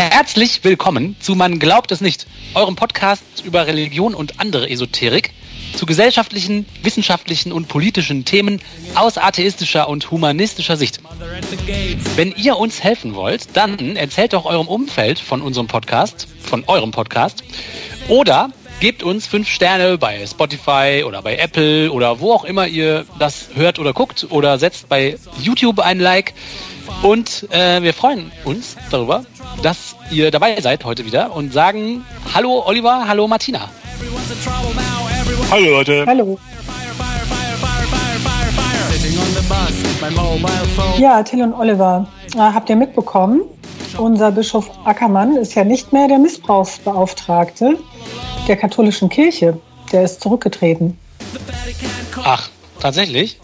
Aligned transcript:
Herzlich 0.00 0.64
willkommen 0.64 1.14
zu 1.20 1.34
Man 1.34 1.58
glaubt 1.58 1.92
es 1.92 2.00
nicht, 2.00 2.26
eurem 2.54 2.74
Podcast 2.74 3.22
über 3.44 3.66
Religion 3.66 4.14
und 4.14 4.40
andere 4.40 4.70
Esoterik, 4.70 5.34
zu 5.76 5.84
gesellschaftlichen, 5.84 6.64
wissenschaftlichen 6.82 7.52
und 7.52 7.68
politischen 7.68 8.24
Themen 8.24 8.62
aus 8.94 9.18
atheistischer 9.18 9.90
und 9.90 10.10
humanistischer 10.10 10.78
Sicht. 10.78 11.00
Wenn 12.16 12.32
ihr 12.32 12.56
uns 12.56 12.82
helfen 12.82 13.14
wollt, 13.14 13.54
dann 13.54 13.94
erzählt 13.94 14.32
doch 14.32 14.46
eurem 14.46 14.68
Umfeld 14.68 15.18
von 15.18 15.42
unserem 15.42 15.66
Podcast, 15.66 16.26
von 16.40 16.64
eurem 16.66 16.92
Podcast, 16.92 17.44
oder 18.08 18.48
gebt 18.80 19.02
uns 19.02 19.26
fünf 19.26 19.50
Sterne 19.50 19.98
bei 19.98 20.26
Spotify 20.26 21.04
oder 21.06 21.20
bei 21.20 21.36
Apple 21.36 21.92
oder 21.92 22.20
wo 22.20 22.32
auch 22.32 22.44
immer 22.44 22.66
ihr 22.66 23.04
das 23.18 23.50
hört 23.54 23.78
oder 23.78 23.92
guckt 23.92 24.26
oder 24.30 24.58
setzt 24.58 24.88
bei 24.88 25.18
YouTube 25.42 25.78
ein 25.80 26.00
Like. 26.00 26.32
Und 27.02 27.46
äh, 27.50 27.82
wir 27.82 27.94
freuen 27.94 28.30
uns 28.44 28.76
darüber, 28.90 29.24
dass 29.62 29.96
ihr 30.10 30.30
dabei 30.30 30.60
seid 30.60 30.84
heute 30.84 31.04
wieder 31.04 31.34
und 31.34 31.52
sagen 31.52 32.04
Hallo 32.34 32.62
Oliver, 32.66 33.06
hallo 33.06 33.26
Martina. 33.26 33.70
Hallo 35.50 35.70
Leute. 35.70 36.04
Hallo. 36.06 36.38
Ja, 40.98 41.22
Till 41.22 41.42
und 41.42 41.54
Oliver, 41.54 42.06
äh, 42.34 42.38
habt 42.38 42.68
ihr 42.70 42.76
mitbekommen? 42.76 43.42
Unser 43.98 44.30
Bischof 44.30 44.70
Ackermann 44.84 45.36
ist 45.36 45.54
ja 45.54 45.64
nicht 45.64 45.92
mehr 45.92 46.08
der 46.08 46.18
Missbrauchsbeauftragte 46.18 47.78
der 48.46 48.56
katholischen 48.56 49.08
Kirche. 49.08 49.58
Der 49.92 50.04
ist 50.04 50.20
zurückgetreten. 50.20 50.98
Ach, 52.22 52.48
tatsächlich? 52.78 53.39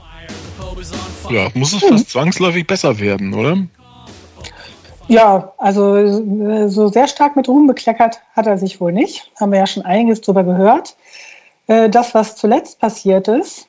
Ja, 1.30 1.48
muss 1.54 1.72
es 1.72 1.84
fast 1.84 2.10
zwangsläufig 2.10 2.66
besser 2.66 2.98
werden, 2.98 3.34
oder? 3.34 3.58
Ja, 5.08 5.52
also 5.58 5.96
äh, 5.96 6.68
so 6.68 6.88
sehr 6.88 7.06
stark 7.06 7.36
mit 7.36 7.48
Ruhm 7.48 7.66
bekleckert 7.66 8.20
hat 8.34 8.46
er 8.46 8.58
sich 8.58 8.80
wohl 8.80 8.92
nicht. 8.92 9.30
Haben 9.38 9.52
wir 9.52 9.60
ja 9.60 9.66
schon 9.66 9.84
einiges 9.84 10.20
drüber 10.20 10.42
gehört. 10.42 10.96
Äh, 11.68 11.88
das, 11.90 12.14
was 12.14 12.36
zuletzt 12.36 12.80
passiert 12.80 13.28
ist 13.28 13.68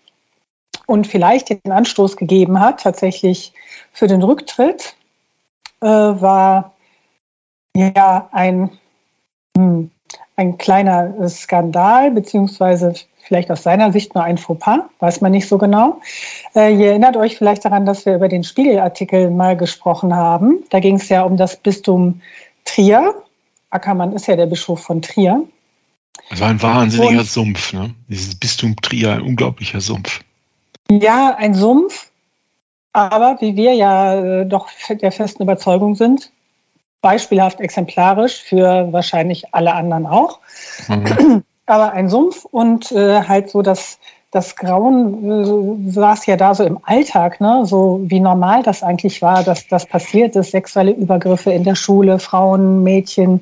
und 0.88 1.05
vielleicht 1.05 1.50
den 1.50 1.72
Anstoß 1.72 2.17
gegeben 2.17 2.59
hat, 2.59 2.81
tatsächlich 2.81 3.53
für 3.91 4.08
den 4.08 4.23
Rücktritt, 4.23 4.95
äh, 5.81 5.88
war 5.88 6.73
ja 7.75 8.30
ein, 8.31 8.72
hm, 9.55 9.91
ein 10.35 10.58
kleiner 10.58 11.30
Skandal, 11.30 12.11
beziehungsweise 12.11 12.94
vielleicht 13.28 13.52
aus 13.52 13.64
seiner 13.64 13.92
Sicht 13.92 14.16
nur 14.16 14.23
ein 14.23 14.38
Fauxpas, 14.38 14.80
weiß 15.00 15.22
man 15.22 15.31
nicht 15.31 15.47
so 15.47 15.58
genau. 15.58 16.02
Äh, 16.56 16.73
ihr 16.75 16.89
erinnert 16.92 17.17
euch 17.17 17.38
vielleicht 17.38 17.66
daran, 17.66 17.86
dass 17.86 18.06
wir 18.06 18.16
über 18.16 18.30
den 18.30 18.44
Spiegelartikel 18.44 19.30
mal 19.30 19.58
gesprochen 19.58 20.16
haben. 20.16 20.64
Da 20.69 20.80
ging 20.80 20.95
es 20.95 21.09
ja 21.09 21.23
um 21.23 21.38
das 21.38 21.58
Bistum 21.58 22.22
Trier. 22.66 23.14
Ackermann 23.69 24.14
ist 24.14 24.28
ja 24.28 24.36
der 24.36 24.45
Bischof 24.45 24.81
von 24.81 25.02
Trier. 25.02 25.44
Das 26.30 26.39
war 26.39 26.50
ein 26.50 26.61
wahnsinniger 26.61 27.19
Und, 27.19 27.28
Sumpf, 27.28 27.73
ne? 27.73 27.94
Dieses 28.08 28.36
Bistum 28.36 28.75
Trier, 28.78 29.14
ein 29.14 29.22
unglaublicher 29.22 29.81
Sumpf. 29.81 30.22
Ja, 30.89 31.36
ein 31.38 31.53
Sumpf, 31.53 32.09
aber 32.94 33.38
wie 33.41 33.56
wir 33.56 33.73
ja 33.73 34.41
äh, 34.41 34.45
doch 34.45 34.69
der 34.89 35.12
festen 35.12 35.44
Überzeugung 35.44 35.95
sind, 35.95 36.31
beispielhaft 37.02 37.59
exemplarisch 37.59 38.41
für 38.41 38.91
wahrscheinlich 38.91 39.53
alle 39.53 39.73
anderen 39.73 40.06
auch. 40.06 40.39
Mhm. 40.88 41.44
Aber 41.67 41.91
ein 41.91 42.09
Sumpf 42.09 42.45
und 42.45 42.91
äh, 42.93 43.21
halt 43.21 43.49
so 43.49 43.61
das, 43.61 43.99
das 44.31 44.55
Grauen 44.55 45.85
äh, 45.85 45.91
saß 45.91 46.25
ja 46.25 46.37
da 46.37 46.55
so 46.55 46.63
im 46.63 46.79
Alltag, 46.83 47.39
ne? 47.39 47.65
so 47.65 48.01
wie 48.03 48.19
normal 48.19 48.63
das 48.63 48.83
eigentlich 48.83 49.21
war, 49.21 49.43
dass 49.43 49.67
das 49.67 49.85
passiert 49.85 50.35
ist, 50.35 50.51
sexuelle 50.51 50.91
Übergriffe 50.91 51.51
in 51.51 51.63
der 51.63 51.75
Schule, 51.75 52.19
Frauen, 52.19 52.83
Mädchen, 52.83 53.41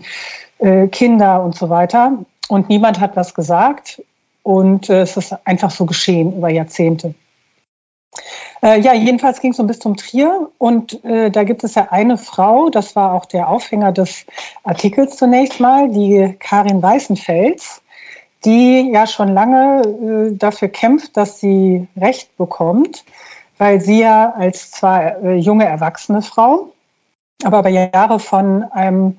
äh, 0.57 0.87
Kinder 0.87 1.43
und 1.43 1.55
so 1.55 1.69
weiter. 1.69 2.13
Und 2.49 2.67
niemand 2.67 2.99
hat 2.99 3.15
was 3.15 3.33
gesagt 3.33 4.02
und 4.43 4.89
äh, 4.89 5.02
es 5.02 5.17
ist 5.17 5.35
einfach 5.45 5.71
so 5.71 5.85
geschehen 5.85 6.35
über 6.35 6.49
Jahrzehnte. 6.49 7.14
Äh, 8.61 8.80
ja, 8.80 8.93
jedenfalls 8.93 9.41
ging 9.41 9.52
es 9.52 9.58
so 9.58 9.64
bis 9.64 9.80
zum 9.80 9.97
Trier 9.97 10.49
und 10.58 11.03
äh, 11.03 11.30
da 11.30 11.43
gibt 11.43 11.64
es 11.64 11.75
ja 11.75 11.89
eine 11.91 12.17
Frau, 12.17 12.69
das 12.69 12.95
war 12.95 13.14
auch 13.14 13.25
der 13.25 13.49
Aufhänger 13.49 13.91
des 13.91 14.25
Artikels 14.64 15.17
zunächst 15.17 15.59
mal, 15.59 15.89
die 15.89 16.35
Karin 16.39 16.81
Weißenfels, 16.81 17.81
die 18.45 18.92
ja 18.94 19.08
schon 19.08 19.33
lange 19.33 19.82
äh, 19.82 20.36
dafür 20.36 20.67
kämpft, 20.70 21.17
dass 21.17 21.39
sie 21.39 21.88
Recht 21.98 22.36
bekommt, 22.38 23.04
weil 23.58 23.82
sie 23.82 24.02
ja 24.02 24.33
als 24.38 24.72
zwar 24.72 25.23
äh, 25.23 25.36
junge 25.36 25.66
erwachsene 25.66 26.22
Frau, 26.22 26.72
aber 27.44 27.60
über 27.60 27.70
Jahre 27.70 28.20
von 28.20 28.64
einem 28.72 29.17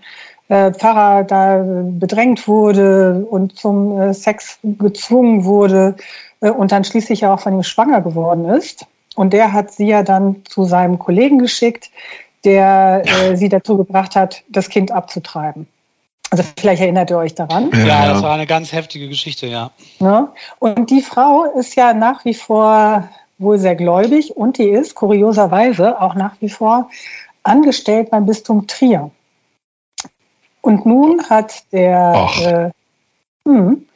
äh, 0.48 0.72
Pfarrer 0.72 1.24
da 1.24 1.62
bedrängt 1.64 2.46
wurde 2.46 3.26
und 3.28 3.58
zum 3.58 4.00
äh, 4.00 4.14
Sex 4.14 4.58
gezwungen 4.62 5.44
wurde 5.44 5.96
äh, 6.40 6.50
und 6.50 6.72
dann 6.72 6.84
schließlich 6.84 7.22
ja 7.22 7.34
auch 7.34 7.40
von 7.40 7.54
ihm 7.54 7.62
schwanger 7.62 8.00
geworden 8.00 8.44
ist. 8.44 8.86
Und 9.16 9.32
der 9.32 9.52
hat 9.52 9.72
sie 9.72 9.86
ja 9.86 10.02
dann 10.02 10.44
zu 10.44 10.64
seinem 10.64 10.98
Kollegen 10.98 11.38
geschickt, 11.38 11.90
der 12.44 13.02
äh, 13.06 13.36
sie 13.36 13.48
dazu 13.48 13.76
gebracht 13.76 14.14
hat, 14.14 14.44
das 14.48 14.68
Kind 14.68 14.92
abzutreiben. 14.92 15.66
Also 16.38 16.50
vielleicht 16.58 16.82
erinnert 16.82 17.10
ihr 17.10 17.16
euch 17.16 17.34
daran. 17.34 17.70
Ja, 17.72 17.86
ja, 17.86 18.12
das 18.12 18.22
war 18.22 18.34
eine 18.34 18.46
ganz 18.46 18.72
heftige 18.72 19.08
Geschichte, 19.08 19.46
ja. 19.46 19.70
Ne? 20.00 20.28
Und 20.58 20.90
die 20.90 21.00
Frau 21.00 21.44
ist 21.44 21.76
ja 21.76 21.94
nach 21.94 22.24
wie 22.24 22.34
vor 22.34 23.08
wohl 23.38 23.58
sehr 23.58 23.74
gläubig 23.74 24.36
und 24.36 24.58
die 24.58 24.68
ist 24.68 24.94
kurioserweise 24.94 26.00
auch 26.00 26.14
nach 26.14 26.34
wie 26.40 26.50
vor 26.50 26.90
angestellt 27.42 28.10
beim 28.10 28.26
Bistum 28.26 28.66
Trier. 28.66 29.10
Und 30.60 30.84
nun 30.84 31.22
hat 31.30 31.64
der 31.72 32.72
äh, 33.44 33.48
hm, 33.48 33.86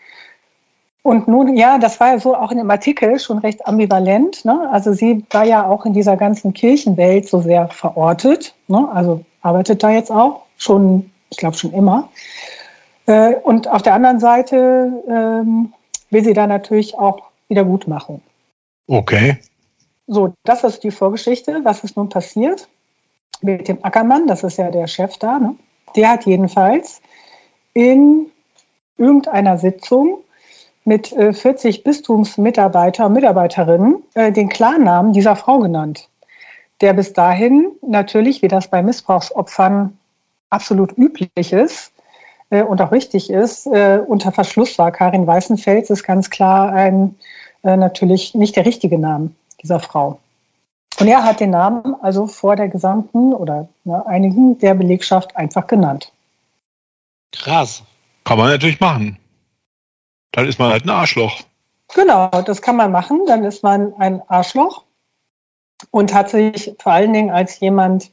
und 1.02 1.28
nun, 1.28 1.56
ja, 1.56 1.78
das 1.78 1.98
war 1.98 2.12
ja 2.12 2.18
so 2.18 2.36
auch 2.36 2.52
in 2.52 2.58
dem 2.58 2.70
Artikel 2.70 3.18
schon 3.18 3.38
recht 3.38 3.66
ambivalent. 3.66 4.44
Ne? 4.44 4.68
Also 4.70 4.92
sie 4.92 5.24
war 5.30 5.44
ja 5.44 5.66
auch 5.66 5.86
in 5.86 5.94
dieser 5.94 6.16
ganzen 6.16 6.52
Kirchenwelt 6.52 7.26
so 7.28 7.40
sehr 7.40 7.68
verortet. 7.68 8.54
Ne? 8.68 8.88
Also 8.92 9.24
arbeitet 9.40 9.82
da 9.82 9.90
jetzt 9.90 10.10
auch 10.10 10.42
schon, 10.58 11.10
ich 11.30 11.36
glaube 11.36 11.56
schon 11.56 11.72
immer. 11.72 12.10
Äh, 13.06 13.36
und 13.36 13.68
auf 13.68 13.82
der 13.82 13.94
anderen 13.94 14.20
Seite 14.20 14.92
ähm, 15.08 15.72
will 16.10 16.24
sie 16.24 16.34
da 16.34 16.46
natürlich 16.46 16.96
auch 16.96 17.22
Wiedergutmachung. 17.48 18.20
Okay. 18.86 19.38
So, 20.06 20.34
das 20.44 20.64
ist 20.64 20.82
die 20.82 20.90
Vorgeschichte. 20.90 21.60
Was 21.62 21.84
ist 21.84 21.96
nun 21.96 22.08
passiert 22.08 22.68
mit 23.40 23.68
dem 23.68 23.84
Ackermann? 23.84 24.26
Das 24.26 24.42
ist 24.42 24.58
ja 24.58 24.70
der 24.70 24.86
Chef 24.86 25.16
da. 25.18 25.38
Ne? 25.38 25.54
Der 25.96 26.10
hat 26.10 26.26
jedenfalls 26.26 27.00
in 27.72 28.26
irgendeiner 28.96 29.56
Sitzung 29.58 30.18
mit 30.84 31.08
40 31.08 31.78
äh, 31.78 31.82
Bistumsmitarbeiter 31.82 33.06
und 33.06 33.12
Mitarbeiterinnen 33.12 34.02
äh, 34.14 34.32
den 34.32 34.48
Klarnamen 34.48 35.12
dieser 35.12 35.36
Frau 35.36 35.58
genannt, 35.58 36.08
der 36.80 36.92
bis 36.92 37.12
dahin 37.12 37.70
natürlich, 37.82 38.42
wie 38.42 38.48
das 38.48 38.68
bei 38.68 38.82
Missbrauchsopfern 38.82 39.96
absolut 40.50 40.96
üblich 40.98 41.52
ist 41.52 41.92
äh, 42.50 42.62
und 42.62 42.80
auch 42.80 42.92
richtig 42.92 43.30
ist, 43.30 43.66
unter 43.66 44.32
Verschluss 44.32 44.78
war. 44.78 44.92
Karin 44.92 45.26
Weißenfels 45.26 45.90
ist 45.90 46.04
ganz 46.04 46.30
klar 46.30 46.72
ein 46.72 47.16
natürlich 47.62 48.34
nicht 48.34 48.56
der 48.56 48.64
richtige 48.64 48.98
Name 48.98 49.32
dieser 49.62 49.80
Frau. 49.80 50.18
Und 50.98 51.08
er 51.08 51.24
hat 51.24 51.40
den 51.40 51.50
Namen 51.50 51.94
also 52.02 52.26
vor 52.26 52.56
der 52.56 52.68
gesamten 52.68 53.32
oder 53.32 53.68
ne, 53.84 54.06
einigen 54.06 54.58
der 54.58 54.74
Belegschaft 54.74 55.36
einfach 55.36 55.66
genannt. 55.66 56.12
Krass. 57.32 57.82
Kann 58.24 58.38
man 58.38 58.48
natürlich 58.48 58.80
machen. 58.80 59.18
Dann 60.32 60.46
ist 60.46 60.58
man 60.58 60.70
halt 60.70 60.84
ein 60.84 60.90
Arschloch. 60.90 61.40
Genau, 61.94 62.28
das 62.42 62.62
kann 62.62 62.76
man 62.76 62.92
machen. 62.92 63.22
Dann 63.26 63.44
ist 63.44 63.62
man 63.62 63.94
ein 63.94 64.22
Arschloch 64.28 64.84
und 65.90 66.12
hat 66.12 66.30
sich 66.30 66.74
vor 66.78 66.92
allen 66.92 67.12
Dingen 67.12 67.30
als 67.30 67.58
jemand, 67.60 68.10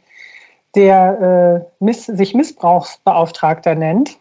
der 0.78 1.66
äh, 1.66 1.84
miss 1.84 2.06
sich 2.06 2.34
Missbrauchsbeauftragter 2.34 3.76
nennt, 3.76 4.18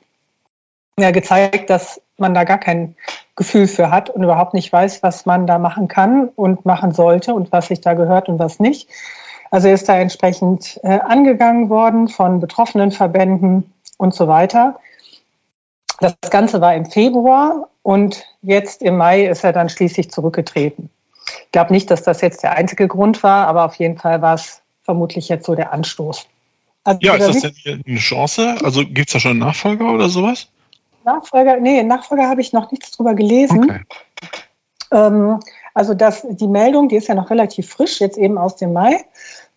ja, 0.99 1.11
gezeigt, 1.11 1.69
dass 1.69 2.01
man 2.17 2.33
da 2.35 2.45
gar 2.45 2.59
kein 2.59 2.97
Gefühl 3.37 3.69
für 3.69 3.91
hat 3.91 4.09
und 4.09 4.25
überhaupt 4.25 4.55
nicht 4.55 4.73
weiß, 4.73 5.03
was 5.03 5.27
man 5.27 5.47
da 5.47 5.59
machen 5.59 5.89
kann 5.89 6.29
und 6.35 6.65
machen 6.65 6.93
sollte 6.93 7.35
und 7.35 7.53
was 7.53 7.69
sich 7.69 7.83
da 7.83 7.93
gehört 7.93 8.31
und 8.31 8.39
was 8.39 8.59
nicht. 8.59 8.89
Also 9.51 9.69
ist 9.69 9.89
da 9.89 9.99
entsprechend 9.99 10.81
äh, 10.83 10.99
angegangen 11.01 11.69
worden 11.69 12.09
von 12.09 12.41
betroffenen 12.41 12.91
Verbänden 12.91 13.73
und 13.99 14.15
so 14.15 14.27
weiter. 14.27 14.81
Das 16.01 16.15
Ganze 16.31 16.63
war 16.63 16.75
im 16.75 16.87
Februar 16.87 17.69
und 17.83 18.25
jetzt 18.41 18.81
im 18.81 18.97
Mai 18.97 19.27
ist 19.27 19.45
er 19.45 19.53
dann 19.53 19.69
schließlich 19.69 20.11
zurückgetreten. 20.11 20.89
Ich 21.45 21.53
glaube 21.53 21.73
nicht, 21.73 21.91
dass 21.91 22.03
das 22.03 22.23
jetzt 22.23 22.43
der 22.43 22.53
einzige 22.53 22.89
Grund 22.89 23.23
war, 23.23 23.47
aber 23.47 23.67
auf 23.67 23.75
jeden 23.75 23.99
Fall 23.99 24.23
war 24.23 24.35
es 24.35 24.63
vermutlich 24.83 25.29
jetzt 25.29 25.45
so 25.45 25.55
der 25.55 25.73
Anstoß. 25.73 26.27
Also 26.87 27.01
ja, 27.03 27.15
ist 27.17 27.45
das 27.45 27.53
denn 27.65 27.83
eine 27.85 27.99
Chance? 27.99 28.57
Also 28.63 28.83
gibt 28.85 29.09
es 29.09 29.15
da 29.15 29.21
schon 29.21 29.33
einen 29.33 29.41
Nachfolger 29.41 29.93
oder 29.93 30.09
sowas? 30.09 30.47
Nachfolger, 31.05 31.59
nee, 31.59 31.83
Nachfolger 31.83 32.29
habe 32.29 32.41
ich 32.41 32.53
noch 32.53 32.71
nichts 32.71 32.93
drüber 32.93 33.15
gelesen. 33.15 33.65
Okay. 33.65 33.81
Ähm, 34.93 35.41
also 35.75 35.95
das, 35.95 36.25
die 36.29 36.47
Meldung, 36.47 36.89
die 36.89 36.97
ist 36.97 37.09
ja 37.09 37.17
noch 37.17 37.31
relativ 37.31 37.69
frisch, 37.69 38.01
jetzt 38.01 38.17
eben 38.19 38.39
aus 38.39 38.57
dem 38.57 38.73
Mai. 38.73 39.05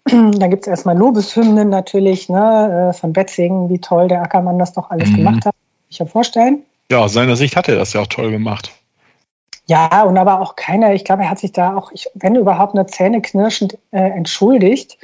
Dann 0.05 0.49
gibt 0.49 0.63
es 0.63 0.67
erstmal 0.67 0.97
Lobeshymnen 0.97 1.69
natürlich 1.69 2.29
ne, 2.29 2.89
äh, 2.89 2.93
von 2.97 3.13
Betzingen, 3.13 3.69
wie 3.69 3.79
toll 3.79 4.07
der 4.07 4.23
Ackermann 4.23 4.57
das 4.57 4.73
doch 4.73 4.89
alles 4.89 5.09
mhm. 5.09 5.17
gemacht 5.17 5.45
hat. 5.45 5.55
Ich 5.89 5.99
ja 5.99 6.05
vorstellen. 6.05 6.63
Ja, 6.91 6.99
aus 6.99 7.13
seiner 7.13 7.35
Sicht 7.35 7.55
hat 7.55 7.67
er 7.67 7.75
das 7.75 7.93
ja 7.93 8.01
auch 8.01 8.07
toll 8.07 8.31
gemacht. 8.31 8.71
Ja, 9.67 10.01
und 10.01 10.17
aber 10.17 10.41
auch 10.41 10.55
keiner, 10.55 10.95
ich 10.95 11.05
glaube, 11.05 11.23
er 11.23 11.29
hat 11.29 11.37
sich 11.37 11.51
da 11.51 11.77
auch, 11.77 11.91
wenn 12.15 12.35
überhaupt, 12.35 12.73
eine 12.73 12.87
zähneknirschend 12.87 13.77
äh, 13.91 13.99
entschuldigt 13.99 14.97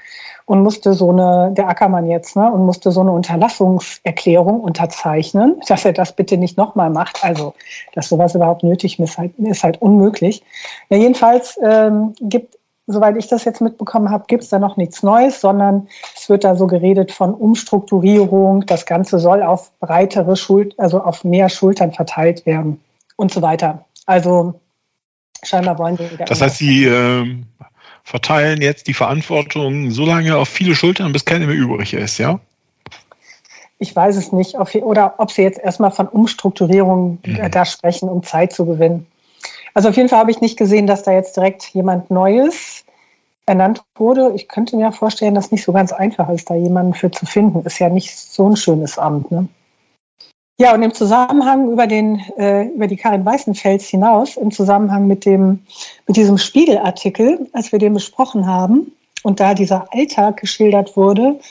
und 0.45 0.61
musste 0.61 0.93
so 0.93 1.09
eine, 1.09 1.51
der 1.53 1.67
Ackermann 1.67 2.07
jetzt, 2.07 2.35
ne, 2.35 2.51
und 2.51 2.65
musste 2.65 2.91
so 2.91 3.01
eine 3.01 3.11
Unterlassungserklärung 3.11 4.59
unterzeichnen, 4.61 5.59
dass 5.67 5.85
er 5.85 5.93
das 5.93 6.13
bitte 6.13 6.37
nicht 6.37 6.57
nochmal 6.57 6.89
macht. 6.89 7.23
Also, 7.23 7.55
dass 7.93 8.09
sowas 8.09 8.35
überhaupt 8.35 8.63
nötig 8.63 8.99
ist, 8.99 9.17
halt, 9.17 9.37
ist 9.39 9.63
halt 9.63 9.81
unmöglich. 9.81 10.43
Ja, 10.89 10.97
jedenfalls 10.97 11.59
ähm, 11.63 12.13
gibt, 12.21 12.57
soweit 12.85 13.17
ich 13.17 13.27
das 13.27 13.43
jetzt 13.43 13.61
mitbekommen 13.61 14.11
habe, 14.11 14.25
gibt 14.27 14.43
es 14.43 14.49
da 14.49 14.59
noch 14.59 14.77
nichts 14.77 15.01
Neues, 15.01 15.41
sondern 15.41 15.87
es 16.15 16.29
wird 16.29 16.43
da 16.43 16.55
so 16.55 16.67
geredet 16.67 17.11
von 17.11 17.33
Umstrukturierung. 17.33 18.67
Das 18.67 18.85
Ganze 18.85 19.17
soll 19.17 19.41
auf 19.41 19.71
breitere 19.79 20.35
Schuld, 20.35 20.75
also 20.77 21.01
auf 21.01 21.23
mehr 21.23 21.49
Schultern 21.49 21.91
verteilt 21.91 22.45
werden 22.45 22.81
und 23.15 23.33
so 23.33 23.41
weiter. 23.41 23.85
Also 24.05 24.59
scheinbar 25.41 25.79
wollen 25.79 25.97
sie 25.97 26.11
wieder. 26.11 26.25
Das 26.25 26.41
heißt, 26.41 26.57
sie 26.57 26.85
äh, 26.85 27.43
verteilen 28.05 28.61
jetzt 28.61 28.87
die 28.87 28.93
Verantwortung 28.93 29.89
so 29.89 30.05
lange 30.05 30.37
auf 30.37 30.47
viele 30.47 30.75
Schultern, 30.75 31.11
bis 31.11 31.25
keine 31.25 31.47
mehr 31.47 31.55
übrig 31.55 31.93
ist, 31.93 32.19
ja? 32.19 32.39
Ich 33.79 33.93
weiß 33.93 34.15
es 34.15 34.31
nicht, 34.31 34.57
ob, 34.57 34.73
oder 34.75 35.15
ob 35.17 35.31
sie 35.31 35.41
jetzt 35.41 35.59
erstmal 35.59 35.91
von 35.91 36.07
Umstrukturierung 36.07 37.17
mhm. 37.25 37.51
da 37.51 37.65
sprechen, 37.65 38.07
um 38.07 38.23
Zeit 38.23 38.53
zu 38.53 38.65
gewinnen. 38.65 39.07
Also 39.73 39.89
auf 39.89 39.97
jeden 39.97 40.07
Fall 40.07 40.19
habe 40.19 40.31
ich 40.31 40.39
nicht 40.39 40.57
gesehen, 40.57 40.87
dass 40.87 41.03
da 41.03 41.11
jetzt 41.11 41.35
direkt 41.35 41.65
jemand 41.73 42.09
Neues 42.11 42.85
ernannt 43.47 43.83
wurde. 43.95 44.31
Ich 44.35 44.47
könnte 44.47 44.77
mir 44.77 44.91
vorstellen, 44.91 45.35
dass 45.35 45.51
nicht 45.51 45.63
so 45.63 45.73
ganz 45.73 45.91
einfach 45.91 46.29
ist, 46.29 46.49
da 46.49 46.55
jemanden 46.55 46.93
für 46.93 47.11
zu 47.11 47.25
finden. 47.25 47.65
Ist 47.65 47.79
ja 47.79 47.89
nicht 47.89 48.15
so 48.15 48.47
ein 48.47 48.55
schönes 48.55 48.97
Amt. 48.97 49.31
Ne? 49.31 49.49
Ja, 50.57 50.73
und 50.73 50.83
im 50.83 50.93
Zusammenhang 50.93 51.69
über, 51.69 51.85
den, 51.85 52.19
äh, 52.37 52.67
über 52.67 52.87
die 52.87 52.95
Karin 52.95 53.25
Weißenfels 53.25 53.87
hinaus, 53.87 54.37
im 54.37 54.51
Zusammenhang 54.51 55.05
mit, 55.05 55.25
dem, 55.25 55.65
mit 56.07 56.15
diesem 56.15 56.37
Spiegelartikel, 56.37 57.49
als 57.51 57.73
wir 57.73 57.79
den 57.79 57.93
besprochen 57.93 58.47
haben 58.47 58.93
und 59.23 59.41
da 59.41 59.53
dieser 59.53 59.93
Alltag 59.93 60.37
geschildert 60.37 60.95
wurde, 60.95 61.41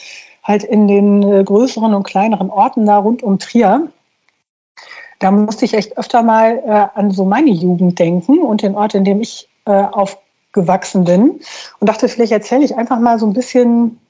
halt 0.43 0.65
in 0.65 0.89
den 0.89 1.23
äh, 1.23 1.45
größeren 1.45 1.93
und 1.93 2.05
kleineren 2.05 2.49
Orten 2.49 2.87
da 2.87 2.97
rund 2.97 3.23
um 3.23 3.39
Trier, 3.39 3.89
da 5.19 5.31
musste 5.31 5.67
ich 5.67 5.75
echt 5.75 5.99
öfter 5.99 6.23
mal 6.23 6.62
äh, 6.65 6.99
an 6.99 7.11
so 7.11 7.27
meine 7.27 7.51
Jugend 7.51 7.99
denken 7.99 8.39
und 8.39 8.62
den 8.62 8.75
Ort, 8.75 8.95
in 8.95 9.05
dem 9.05 9.21
ich 9.21 9.51
äh, 9.67 9.71
aufgewachsen 9.71 11.05
bin 11.05 11.41
und 11.79 11.89
dachte, 11.89 12.09
vielleicht 12.09 12.33
erzähle 12.33 12.65
ich 12.65 12.75
einfach 12.75 12.99
mal 12.99 13.19
so 13.19 13.27
ein 13.27 13.35
bisschen 13.35 14.01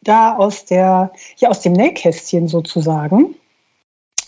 da 0.00 0.34
aus 0.34 0.64
der, 0.64 1.12
ja, 1.36 1.48
aus 1.48 1.60
dem 1.60 1.74
Nähkästchen 1.74 2.48
sozusagen 2.48 3.36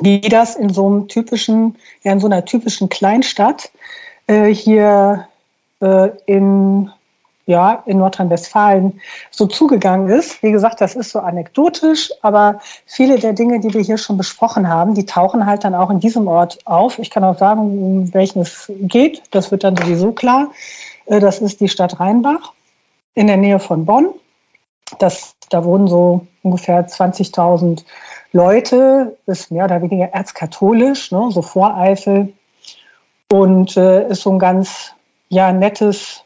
wie 0.00 0.20
das 0.20 0.56
in 0.56 0.70
so 0.70 0.86
einem 0.86 1.08
typischen, 1.08 1.76
ja, 2.02 2.12
in 2.12 2.20
so 2.20 2.26
einer 2.26 2.44
typischen 2.44 2.88
Kleinstadt 2.88 3.70
äh, 4.26 4.52
hier 4.52 5.28
äh, 5.80 6.10
in, 6.26 6.90
ja, 7.46 7.82
in 7.86 7.98
Nordrhein-Westfalen 7.98 9.00
so 9.30 9.46
zugegangen 9.46 10.08
ist. 10.08 10.42
Wie 10.42 10.50
gesagt, 10.50 10.80
das 10.80 10.96
ist 10.96 11.10
so 11.10 11.20
anekdotisch, 11.20 12.10
aber 12.22 12.60
viele 12.86 13.18
der 13.18 13.34
Dinge, 13.34 13.60
die 13.60 13.72
wir 13.72 13.82
hier 13.82 13.98
schon 13.98 14.16
besprochen 14.16 14.68
haben, 14.68 14.94
die 14.94 15.06
tauchen 15.06 15.46
halt 15.46 15.64
dann 15.64 15.74
auch 15.74 15.90
in 15.90 16.00
diesem 16.00 16.26
Ort 16.26 16.58
auf. 16.66 16.98
Ich 16.98 17.10
kann 17.10 17.24
auch 17.24 17.38
sagen, 17.38 17.60
um 17.60 18.14
welchen 18.14 18.42
es 18.42 18.70
geht. 18.80 19.22
Das 19.30 19.50
wird 19.50 19.62
dann 19.64 19.76
sowieso 19.76 20.12
klar. 20.12 20.50
Äh, 21.06 21.20
das 21.20 21.40
ist 21.40 21.60
die 21.60 21.68
Stadt 21.68 22.00
Rheinbach 22.00 22.52
in 23.14 23.26
der 23.26 23.36
Nähe 23.36 23.60
von 23.60 23.84
Bonn. 23.84 24.08
Das, 24.98 25.34
da 25.50 25.64
wohnen 25.64 25.88
so 25.88 26.26
ungefähr 26.42 26.86
20.000 26.86 27.84
Leute, 28.34 29.16
ist 29.26 29.52
mehr 29.52 29.66
oder 29.66 29.80
weniger 29.80 30.06
erzkatholisch, 30.06 31.12
ne, 31.12 31.30
so 31.30 31.40
Voreifel. 31.40 32.32
Und 33.32 33.76
äh, 33.76 34.08
ist 34.08 34.22
so 34.22 34.32
ein 34.32 34.40
ganz 34.40 34.92
ja, 35.28 35.52
nettes, 35.52 36.24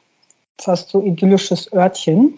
fast 0.59 0.89
so 0.89 1.03
idyllisches 1.03 1.71
Örtchen, 1.71 2.35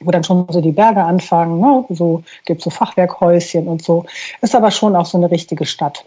wo 0.00 0.10
dann 0.10 0.24
schon 0.24 0.46
so 0.50 0.60
die 0.60 0.72
Berge 0.72 1.02
anfangen. 1.02 1.58
Ne, 1.58 1.86
so 1.88 2.22
gibt 2.44 2.60
so 2.60 2.68
Fachwerkhäuschen 2.68 3.66
und 3.66 3.82
so. 3.82 4.04
Ist 4.42 4.54
aber 4.54 4.70
schon 4.70 4.94
auch 4.94 5.06
so 5.06 5.16
eine 5.16 5.30
richtige 5.30 5.64
Stadt. 5.64 6.04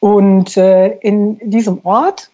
Und 0.00 0.56
äh, 0.56 0.96
in 0.98 1.38
diesem 1.48 1.80
Ort, 1.84 2.28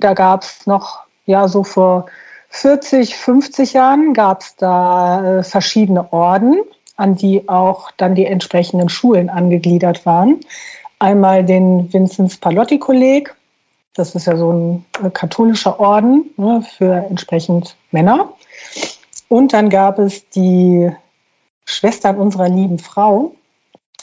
da 0.00 0.12
gab 0.12 0.42
es 0.42 0.66
noch, 0.66 1.00
ja, 1.24 1.48
so 1.48 1.64
vor 1.64 2.06
40, 2.50 3.16
50 3.16 3.72
Jahren 3.72 4.12
gab 4.12 4.42
es 4.42 4.54
da 4.56 5.38
äh, 5.38 5.42
verschiedene 5.42 6.12
Orden 6.12 6.60
an 7.02 7.16
die 7.16 7.48
auch 7.48 7.90
dann 7.96 8.14
die 8.14 8.26
entsprechenden 8.26 8.88
Schulen 8.88 9.28
angegliedert 9.28 10.06
waren. 10.06 10.40
Einmal 11.00 11.44
den 11.44 11.92
Vinzenz 11.92 12.36
Palotti 12.36 12.78
Kolleg, 12.78 13.34
das 13.94 14.14
ist 14.14 14.26
ja 14.26 14.36
so 14.36 14.52
ein 14.52 14.84
äh, 15.02 15.10
katholischer 15.10 15.80
Orden 15.80 16.30
ne, 16.36 16.64
für 16.76 16.94
entsprechend 17.10 17.76
Männer. 17.90 18.32
Und 19.28 19.52
dann 19.52 19.68
gab 19.68 19.98
es 19.98 20.28
die 20.30 20.90
Schwestern 21.64 22.16
unserer 22.16 22.48
lieben 22.48 22.78
Frau, 22.78 23.32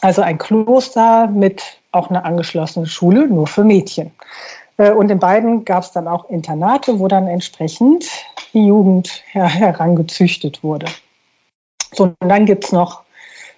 also 0.01 0.21
ein 0.21 0.37
Kloster 0.37 1.27
mit 1.27 1.63
auch 1.91 2.09
einer 2.09 2.25
angeschlossenen 2.25 2.87
Schule, 2.87 3.27
nur 3.27 3.47
für 3.47 3.63
Mädchen. 3.63 4.11
Äh, 4.77 4.91
und 4.91 5.09
in 5.09 5.19
beiden 5.19 5.63
gab 5.63 5.83
es 5.83 5.93
dann 5.93 6.07
auch 6.07 6.29
Internate, 6.29 6.99
wo 6.99 7.07
dann 7.07 7.27
entsprechend 7.27 8.05
die 8.53 8.65
Jugend 8.65 9.23
herangezüchtet 9.31 10.63
wurde. 10.63 10.87
So, 11.94 12.03
und 12.03 12.15
dann 12.19 12.45
gibt 12.45 12.65
es 12.65 12.71
noch 12.71 13.03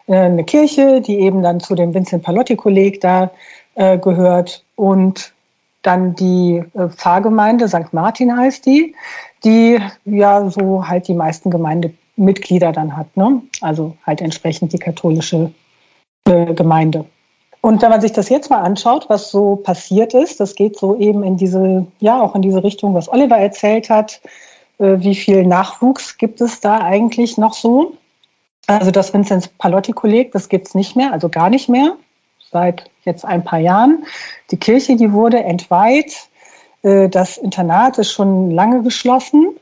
äh, 0.07 0.15
eine 0.15 0.43
Kirche, 0.43 1.01
die 1.01 1.19
eben 1.19 1.41
dann 1.43 1.59
zu 1.59 1.75
dem 1.75 1.93
Vincent 1.93 2.23
Palotti-Kolleg 2.23 3.01
da 3.01 3.31
äh, 3.75 3.97
gehört 3.97 4.63
und 4.75 5.33
dann 5.81 6.15
die 6.15 6.63
äh, 6.73 6.89
Pfarrgemeinde, 6.89 7.67
St. 7.67 7.91
Martin 7.91 8.35
heißt 8.35 8.65
die, 8.65 8.95
die 9.43 9.79
ja 10.05 10.49
so 10.49 10.87
halt 10.87 11.07
die 11.07 11.13
meisten 11.13 11.49
Gemeindemitglieder 11.49 12.71
dann 12.71 12.95
hat. 12.95 13.15
Ne? 13.17 13.41
Also 13.61 13.95
halt 14.05 14.21
entsprechend 14.21 14.73
die 14.73 14.79
katholische 14.79 15.51
äh, 16.25 16.53
Gemeinde. 16.53 17.05
Und 17.61 17.81
wenn 17.81 17.91
man 17.91 18.01
sich 18.01 18.11
das 18.11 18.29
jetzt 18.29 18.49
mal 18.49 18.61
anschaut, 18.61 19.05
was 19.07 19.29
so 19.29 19.55
passiert 19.55 20.15
ist, 20.15 20.39
das 20.39 20.55
geht 20.55 20.77
so 20.77 20.97
eben 20.97 21.23
in 21.23 21.37
diese, 21.37 21.85
ja, 21.99 22.19
auch 22.19 22.35
in 22.35 22.41
diese 22.41 22.63
Richtung, 22.63 22.95
was 22.95 23.11
Oliver 23.11 23.37
erzählt 23.37 23.89
hat. 23.89 24.19
Äh, 24.79 24.97
wie 24.99 25.15
viel 25.15 25.45
Nachwuchs 25.45 26.17
gibt 26.17 26.41
es 26.41 26.59
da 26.59 26.79
eigentlich 26.81 27.37
noch 27.37 27.53
so? 27.53 27.93
Also 28.67 28.91
das 28.91 29.13
Vinzenz 29.13 29.47
Palotti-Kolleg, 29.47 30.31
das 30.31 30.49
gibt 30.49 30.67
es 30.67 30.75
nicht 30.75 30.95
mehr, 30.95 31.11
also 31.11 31.29
gar 31.29 31.49
nicht 31.49 31.67
mehr, 31.67 31.97
seit 32.51 32.89
jetzt 33.03 33.25
ein 33.25 33.43
paar 33.43 33.59
Jahren. 33.59 34.05
Die 34.51 34.57
Kirche, 34.57 34.95
die 34.95 35.11
wurde 35.11 35.43
entweiht. 35.43 36.29
Äh, 36.83 37.09
das 37.09 37.37
Internat 37.37 37.97
ist 37.97 38.11
schon 38.11 38.51
lange 38.51 38.83
geschlossen. 38.83 39.55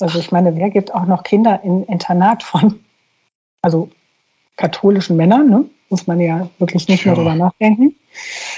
Also 0.00 0.18
ich 0.18 0.30
meine, 0.30 0.54
wer 0.56 0.70
gibt 0.70 0.94
auch 0.94 1.06
noch 1.06 1.24
Kinder 1.24 1.60
in 1.64 1.84
Internat 1.84 2.42
von, 2.42 2.80
also 3.62 3.90
katholischen 4.56 5.16
Männern, 5.16 5.50
ne? 5.50 5.64
muss 5.90 6.06
man 6.06 6.20
ja 6.20 6.48
wirklich 6.58 6.86
nicht 6.88 7.06
mehr 7.06 7.14
drüber 7.14 7.34
nachdenken. 7.34 7.94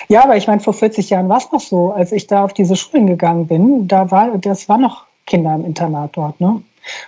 Ja, 0.09 0.25
aber 0.25 0.37
ich 0.37 0.47
meine, 0.47 0.61
vor 0.61 0.75
40 0.75 1.11
Jahren 1.11 1.29
war 1.29 1.39
es 1.39 1.53
noch 1.53 1.61
so, 1.61 1.93
als 1.93 2.13
ich 2.13 2.27
da 2.27 2.45
auf 2.45 2.53
diese 2.53 2.77
Schulen 2.77 3.07
gegangen 3.07 3.47
bin, 3.47 3.89
da 3.89 4.11
war, 4.11 4.37
das 4.39 4.69
war 4.69 4.79
noch 4.79 5.07
Kinder 5.27 5.55
im 5.55 5.65
Internat 5.65 6.17
dort. 6.17 6.41
Ne? 6.41 6.63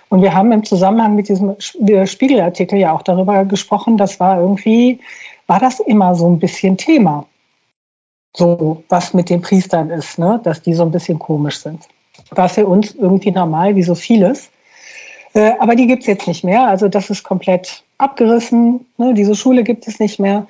Und 0.09 0.21
wir 0.21 0.33
haben 0.33 0.51
im 0.51 0.63
Zusammenhang 0.63 1.15
mit 1.15 1.29
diesem 1.29 1.55
Spiegelartikel 1.59 2.77
ja 2.79 2.93
auch 2.93 3.01
darüber 3.01 3.45
gesprochen, 3.45 3.97
das 3.97 4.19
war 4.19 4.39
irgendwie, 4.39 4.99
war 5.47 5.59
das 5.59 5.79
immer 5.79 6.15
so 6.15 6.29
ein 6.29 6.39
bisschen 6.39 6.77
Thema. 6.77 7.25
So, 8.35 8.83
was 8.89 9.13
mit 9.13 9.29
den 9.29 9.41
Priestern 9.41 9.89
ist, 9.89 10.17
ne? 10.17 10.39
dass 10.43 10.61
die 10.61 10.73
so 10.73 10.83
ein 10.83 10.91
bisschen 10.91 11.19
komisch 11.19 11.59
sind. 11.59 11.87
War 12.31 12.49
für 12.49 12.65
uns 12.65 12.95
irgendwie 12.95 13.31
normal, 13.31 13.75
wie 13.75 13.83
so 13.83 13.93
vieles. 13.93 14.49
Äh, 15.33 15.53
aber 15.59 15.75
die 15.75 15.87
gibt 15.87 16.01
es 16.01 16.07
jetzt 16.07 16.27
nicht 16.27 16.43
mehr. 16.43 16.67
Also 16.67 16.87
das 16.87 17.09
ist 17.09 17.23
komplett 17.23 17.83
abgerissen. 17.97 18.85
Ne? 18.97 19.13
Diese 19.13 19.35
Schule 19.35 19.63
gibt 19.63 19.87
es 19.87 19.99
nicht 19.99 20.19
mehr. 20.19 20.47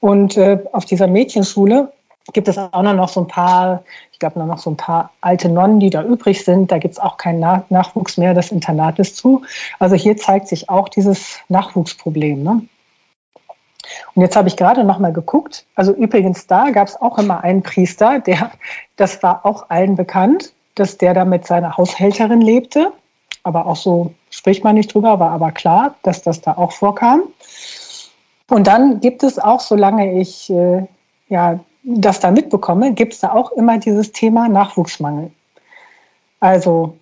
Und 0.00 0.36
äh, 0.36 0.58
auf 0.72 0.84
dieser 0.84 1.06
Mädchenschule 1.06 1.92
gibt 2.32 2.48
es 2.48 2.58
auch 2.58 2.82
noch 2.82 3.08
so 3.08 3.20
ein 3.20 3.28
paar, 3.28 3.84
ich 4.12 4.18
glaube 4.18 4.38
noch 4.40 4.58
so 4.58 4.70
ein 4.70 4.76
paar 4.76 5.10
alte 5.20 5.48
Nonnen, 5.48 5.80
die 5.80 5.90
da 5.90 6.02
übrig 6.02 6.44
sind. 6.44 6.72
Da 6.72 6.78
gibt 6.78 6.94
es 6.94 7.00
auch 7.00 7.16
keinen 7.16 7.40
Nach 7.40 7.62
Nachwuchs 7.70 8.16
mehr, 8.16 8.34
das 8.34 8.50
Internat 8.50 8.98
ist 8.98 9.16
zu. 9.16 9.42
Also 9.78 9.94
hier 9.94 10.16
zeigt 10.16 10.48
sich 10.48 10.68
auch 10.68 10.88
dieses 10.88 11.38
Nachwuchsproblem. 11.48 12.42
Ne? 12.42 12.62
Und 14.14 14.22
jetzt 14.22 14.36
habe 14.36 14.48
ich 14.48 14.56
gerade 14.56 14.84
noch 14.84 14.98
mal 14.98 15.12
geguckt. 15.12 15.64
Also 15.74 15.92
übrigens 15.92 16.46
da 16.46 16.70
gab 16.70 16.88
es 16.88 17.00
auch 17.00 17.18
immer 17.18 17.44
einen 17.44 17.62
Priester, 17.62 18.18
der, 18.18 18.50
das 18.96 19.22
war 19.22 19.44
auch 19.46 19.70
allen 19.70 19.96
bekannt, 19.96 20.52
dass 20.74 20.98
der 20.98 21.14
da 21.14 21.24
mit 21.24 21.46
seiner 21.46 21.76
Haushälterin 21.76 22.40
lebte. 22.40 22.92
Aber 23.42 23.66
auch 23.66 23.76
so 23.76 24.12
spricht 24.30 24.64
man 24.64 24.74
nicht 24.74 24.92
drüber, 24.92 25.20
war 25.20 25.30
aber 25.30 25.52
klar, 25.52 25.94
dass 26.02 26.22
das 26.22 26.40
da 26.40 26.54
auch 26.56 26.72
vorkam. 26.72 27.22
Und 28.50 28.66
dann 28.66 29.00
gibt 29.00 29.22
es 29.22 29.38
auch, 29.38 29.60
solange 29.60 30.20
ich 30.20 30.50
äh, 30.50 30.86
ja 31.28 31.60
das 31.86 32.18
da 32.18 32.32
mitbekomme, 32.32 32.92
gibt 32.92 33.14
es 33.14 33.20
da 33.20 33.32
auch 33.32 33.52
immer 33.52 33.78
dieses 33.78 34.10
Thema 34.12 34.48
Nachwuchsmangel. 34.48 35.30
Also 36.40 36.96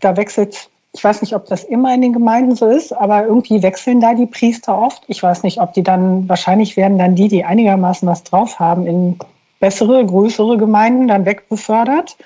da 0.00 0.16
wechselt 0.16 0.70
Ich 0.94 1.04
weiß 1.04 1.20
nicht, 1.20 1.34
ob 1.34 1.46
das 1.46 1.64
immer 1.64 1.92
in 1.92 2.00
den 2.00 2.12
Gemeinden 2.12 2.56
so 2.56 2.66
ist, 2.66 2.92
aber 2.92 3.26
irgendwie 3.26 3.62
wechseln 3.62 4.00
da 4.00 4.14
die 4.14 4.26
Priester 4.26 4.78
oft. 4.78 5.02
Ich 5.08 5.22
weiß 5.22 5.42
nicht, 5.42 5.60
ob 5.60 5.74
die 5.74 5.82
dann, 5.82 6.28
wahrscheinlich 6.28 6.76
werden 6.76 6.98
dann 6.98 7.14
die, 7.14 7.28
die 7.28 7.44
einigermaßen 7.44 8.08
was 8.08 8.22
drauf 8.24 8.58
haben, 8.58 8.86
in 8.86 9.18
bessere, 9.60 10.06
größere 10.06 10.56
Gemeinden 10.56 11.08
dann 11.08 11.26
wegbefördert. 11.26 12.16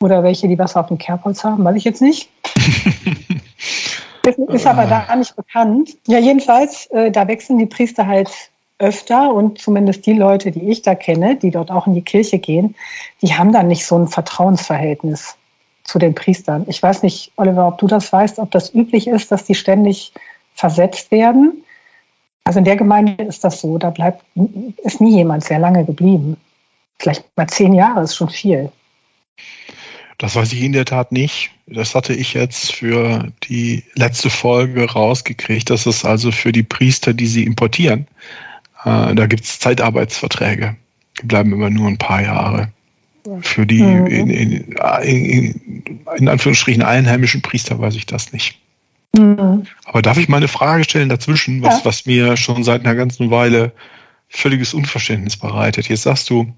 Oder 0.00 0.22
welche, 0.22 0.46
die 0.46 0.58
was 0.58 0.76
auf 0.76 0.88
dem 0.88 0.98
Kerbholz 0.98 1.42
haben, 1.42 1.64
weiß 1.64 1.76
ich 1.76 1.84
jetzt 1.84 2.02
nicht. 2.02 2.30
ist, 4.26 4.38
ist 4.38 4.66
aber 4.66 4.84
da 4.84 5.16
nicht 5.16 5.34
bekannt. 5.34 5.96
Ja, 6.06 6.18
jedenfalls, 6.18 6.86
äh, 6.86 7.10
da 7.10 7.26
wechseln 7.26 7.58
die 7.58 7.66
Priester 7.66 8.06
halt 8.06 8.30
öfter 8.78 9.32
und 9.32 9.58
zumindest 9.58 10.04
die 10.06 10.14
Leute, 10.14 10.50
die 10.50 10.68
ich 10.70 10.82
da 10.82 10.94
kenne, 10.94 11.36
die 11.36 11.50
dort 11.50 11.70
auch 11.70 11.86
in 11.86 11.94
die 11.94 12.02
Kirche 12.02 12.38
gehen, 12.38 12.74
die 13.22 13.34
haben 13.34 13.52
dann 13.52 13.68
nicht 13.68 13.86
so 13.86 13.96
ein 13.96 14.08
Vertrauensverhältnis 14.08 15.36
zu 15.84 15.98
den 15.98 16.14
Priestern. 16.14 16.64
Ich 16.68 16.82
weiß 16.82 17.02
nicht, 17.02 17.32
Oliver, 17.36 17.68
ob 17.68 17.78
du 17.78 17.86
das 17.86 18.12
weißt, 18.12 18.38
ob 18.38 18.50
das 18.50 18.74
üblich 18.74 19.06
ist, 19.06 19.30
dass 19.30 19.44
die 19.44 19.54
ständig 19.54 20.12
versetzt 20.54 21.10
werden. 21.10 21.64
Also 22.44 22.58
in 22.58 22.64
der 22.64 22.76
Gemeinde 22.76 23.22
ist 23.24 23.44
das 23.44 23.60
so, 23.60 23.78
da 23.78 23.90
bleibt, 23.90 24.24
ist 24.82 25.00
nie 25.00 25.16
jemand 25.16 25.44
sehr 25.44 25.58
lange 25.58 25.84
geblieben. 25.84 26.36
Vielleicht 26.98 27.24
mal 27.36 27.46
zehn 27.48 27.74
Jahre 27.74 28.02
ist 28.02 28.16
schon 28.16 28.28
viel. 28.28 28.70
Das 30.18 30.36
weiß 30.36 30.52
ich 30.52 30.62
in 30.62 30.72
der 30.72 30.84
Tat 30.84 31.10
nicht. 31.10 31.50
Das 31.66 31.94
hatte 31.94 32.14
ich 32.14 32.34
jetzt 32.34 32.72
für 32.72 33.32
die 33.44 33.82
letzte 33.94 34.30
Folge 34.30 34.90
rausgekriegt. 34.90 35.70
Das 35.70 35.86
ist 35.86 36.04
also 36.04 36.30
für 36.30 36.52
die 36.52 36.62
Priester, 36.62 37.12
die 37.12 37.26
sie 37.26 37.44
importieren. 37.44 38.06
Äh, 38.84 39.14
da 39.14 39.26
gibt 39.26 39.44
es 39.44 39.58
Zeitarbeitsverträge. 39.58 40.76
Die 41.20 41.26
bleiben 41.26 41.52
immer 41.52 41.70
nur 41.70 41.88
ein 41.88 41.98
paar 41.98 42.22
Jahre. 42.22 42.68
Für 43.40 43.64
die 43.64 43.82
mhm. 43.82 44.06
in, 44.06 44.30
in, 44.30 44.74
in, 45.02 45.82
in, 46.18 46.28
Anführungsstrichen 46.28 46.82
einheimischen 46.82 47.40
Priester 47.40 47.78
weiß 47.78 47.94
ich 47.94 48.04
das 48.04 48.32
nicht. 48.32 48.58
Mhm. 49.16 49.62
Aber 49.86 50.02
darf 50.02 50.18
ich 50.18 50.28
mal 50.28 50.38
eine 50.38 50.48
Frage 50.48 50.84
stellen 50.84 51.08
dazwischen, 51.08 51.62
was, 51.62 51.78
ja. 51.78 51.84
was 51.84 52.04
mir 52.04 52.36
schon 52.36 52.64
seit 52.64 52.84
einer 52.84 52.94
ganzen 52.94 53.30
Weile 53.30 53.72
völliges 54.28 54.74
Unverständnis 54.74 55.36
bereitet. 55.36 55.88
Jetzt 55.88 56.02
sagst 56.02 56.28
du, 56.28 56.52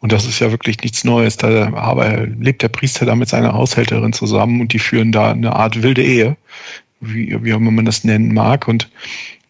und 0.00 0.12
das 0.12 0.26
ist 0.26 0.40
ja 0.40 0.50
wirklich 0.50 0.82
nichts 0.82 1.04
Neues, 1.04 1.36
da 1.36 1.72
aber 1.72 2.26
lebt 2.26 2.62
der 2.62 2.68
Priester 2.68 3.06
da 3.06 3.14
mit 3.14 3.28
seiner 3.28 3.54
Haushälterin 3.54 4.12
zusammen 4.12 4.60
und 4.60 4.72
die 4.72 4.80
führen 4.80 5.12
da 5.12 5.30
eine 5.30 5.54
Art 5.54 5.82
wilde 5.82 6.02
Ehe, 6.02 6.36
wie, 7.00 7.42
wie 7.42 7.52
auch 7.54 7.58
immer 7.58 7.70
man 7.70 7.84
das 7.84 8.04
nennen 8.04 8.34
mag. 8.34 8.68
Und 8.68 8.90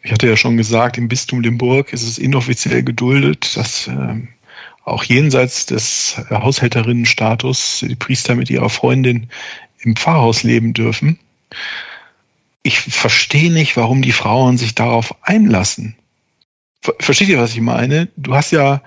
ich 0.02 0.12
hatte 0.12 0.28
ja 0.28 0.37
schon 0.37 0.56
gesagt, 0.56 0.99
im 0.99 1.09
Bistum 1.09 1.40
Limburg 1.40 1.92
ist 1.92 2.02
es 2.02 2.18
inoffiziell 2.18 2.82
geduldet, 2.82 3.56
dass 3.56 3.87
ähm, 3.87 4.28
auch 4.85 5.04
jenseits 5.04 5.66
des 5.66 6.21
Haushälterinnenstatus 6.30 7.85
die 7.88 7.94
Priester 7.94 8.35
mit 8.35 8.50
ihrer 8.50 8.68
Freundin 8.68 9.28
im 9.80 9.94
Pfarrhaus 9.94 10.42
leben 10.42 10.73
dürfen. 10.73 11.18
Ich 12.64 12.80
verstehe 12.80 13.52
nicht, 13.52 13.76
warum 13.76 14.02
die 14.02 14.12
Frauen 14.12 14.59
sich 14.59 14.75
darauf 14.75 15.14
einlassen. 15.23 15.97
Versteht 16.99 17.28
ihr, 17.28 17.38
was 17.38 17.54
ich 17.54 17.61
meine? 17.61 18.09
Du 18.16 18.35
hast 18.35 18.50
ja, 18.50 18.82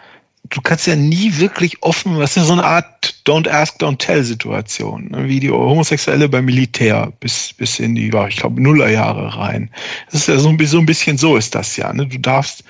du 0.49 0.61
kannst 0.61 0.87
ja 0.87 0.95
nie 0.95 1.37
wirklich 1.37 1.81
offen, 1.81 2.17
was 2.17 2.37
ist 2.37 2.47
so 2.47 2.53
eine 2.53 2.63
Art 2.63 3.15
Don't 3.25 3.49
Ask, 3.49 3.81
Don't 3.81 3.97
Tell 3.97 4.23
Situation, 4.23 5.09
ne? 5.09 5.27
wie 5.27 5.39
die 5.39 5.49
Homosexuelle 5.49 6.29
beim 6.29 6.45
Militär 6.45 7.11
bis, 7.19 7.53
bis 7.53 7.79
in 7.79 7.95
die, 7.95 8.11
ich 8.29 8.37
glaube, 8.37 8.61
Nullerjahre 8.61 9.37
rein. 9.37 9.69
Das 10.07 10.21
ist 10.21 10.27
ja 10.27 10.37
so 10.37 10.49
ein, 10.49 10.65
so 10.65 10.79
ein 10.79 10.85
bisschen 10.85 11.17
so 11.17 11.35
ist 11.35 11.55
das 11.55 11.77
ja. 11.77 11.91
Ne? 11.93 12.07
Du 12.07 12.17
darfst 12.17 12.63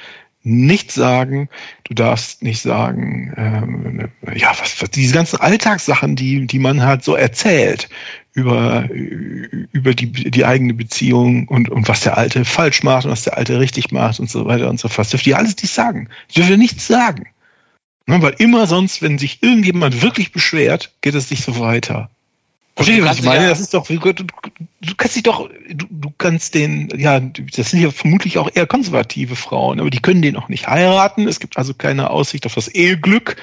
nicht 0.43 0.91
sagen, 0.91 1.49
du 1.85 1.95
darfst 1.95 2.43
nicht 2.43 2.61
sagen, 2.61 3.33
ähm, 3.35 4.09
ja, 4.35 4.51
was, 4.59 4.79
was, 4.81 4.91
diese 4.91 5.13
ganzen 5.13 5.37
Alltagssachen, 5.37 6.15
die, 6.15 6.45
die 6.45 6.59
man 6.59 6.83
halt 6.83 7.03
so 7.03 7.15
erzählt 7.15 7.89
über, 8.33 8.87
über 8.91 9.95
die, 9.95 10.11
die 10.11 10.45
eigene 10.45 10.75
Beziehung 10.75 11.47
und, 11.47 11.69
und 11.69 11.87
was 11.87 12.01
der 12.01 12.17
Alte 12.17 12.45
falsch 12.45 12.83
macht 12.83 13.05
und 13.05 13.11
was 13.11 13.23
der 13.23 13.37
Alte 13.37 13.59
richtig 13.59 13.91
macht 13.91 14.19
und 14.19 14.29
so 14.29 14.45
weiter 14.45 14.69
und 14.69 14.79
so 14.79 14.87
fort. 14.87 15.05
Das 15.05 15.11
dürft 15.11 15.25
ihr 15.25 15.37
alles 15.37 15.55
nicht 15.57 15.73
sagen. 15.73 16.09
Das 16.27 16.35
dürft 16.35 16.49
ihr 16.51 16.57
nichts 16.57 16.85
sagen. 16.85 17.25
Ne, 18.07 18.21
weil 18.21 18.35
immer 18.37 18.67
sonst, 18.67 19.01
wenn 19.01 19.17
sich 19.17 19.41
irgendjemand 19.41 20.01
wirklich 20.01 20.31
beschwert, 20.31 20.93
geht 21.01 21.15
es 21.15 21.31
nicht 21.31 21.43
so 21.43 21.59
weiter. 21.59 22.09
Versteht 22.75 22.97
ihr, 22.97 23.05
was 23.05 23.19
ich 23.19 23.23
meine? 23.23 23.43
Ja. 23.43 23.49
Das 23.49 23.61
ist 23.61 23.73
doch, 23.73 23.87
du, 23.87 23.97
du, 23.97 24.95
kannst 24.97 25.15
dich 25.15 25.23
doch, 25.23 25.49
du, 25.69 25.85
du 25.89 26.13
kannst 26.17 26.53
den, 26.53 26.89
ja, 26.97 27.19
das 27.19 27.71
sind 27.71 27.81
ja 27.81 27.89
vermutlich 27.89 28.37
auch 28.37 28.49
eher 28.53 28.67
konservative 28.67 29.35
Frauen, 29.35 29.79
aber 29.79 29.89
die 29.89 30.01
können 30.01 30.21
den 30.21 30.35
auch 30.35 30.49
nicht 30.49 30.67
heiraten. 30.67 31.27
Es 31.27 31.39
gibt 31.39 31.57
also 31.57 31.73
keine 31.73 32.09
Aussicht 32.09 32.45
auf 32.45 32.53
das 32.53 32.67
Eheglück. 32.67 33.37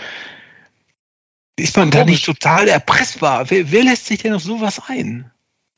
Ist 1.56 1.76
man 1.76 1.90
da 1.90 2.04
nicht 2.04 2.24
total 2.24 2.68
erpressbar? 2.68 3.50
Wer, 3.50 3.72
wer 3.72 3.84
lässt 3.84 4.06
sich 4.06 4.20
denn 4.20 4.34
auf 4.34 4.42
sowas 4.42 4.82
ein? 4.86 5.30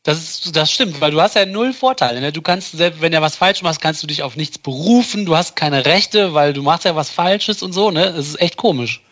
Das, 0.04 0.18
ist, 0.18 0.54
das 0.54 0.70
stimmt, 0.70 1.00
weil 1.00 1.11
du 1.11 1.20
hast 1.20 1.34
ja 1.34 1.46
null 1.46 1.73
Vorteile. 1.73 2.20
Ne? 2.20 2.30
Du 2.30 2.42
kannst, 2.42 2.73
selbst 2.73 3.00
wenn 3.00 3.11
du 3.11 3.20
was 3.23 3.37
falsch 3.37 3.62
machst, 3.62 3.80
kannst 3.80 4.02
du 4.02 4.06
dich 4.06 4.23
auf 4.23 4.37
nichts 4.37 4.58
berufen. 4.58 5.25
Du 5.25 5.34
hast 5.34 5.56
keine 5.56 5.87
Rechte, 5.87 6.34
weil 6.34 6.52
du 6.52 6.62
machst 6.62 6.84
ja 6.84 6.94
was 6.94 7.08
Falsches 7.08 7.62
und 7.62 7.73
so. 7.73 7.90
Ne, 7.90 8.12
das 8.14 8.28
ist 8.28 8.40
echt 8.40 8.58
komisch. 8.58 9.02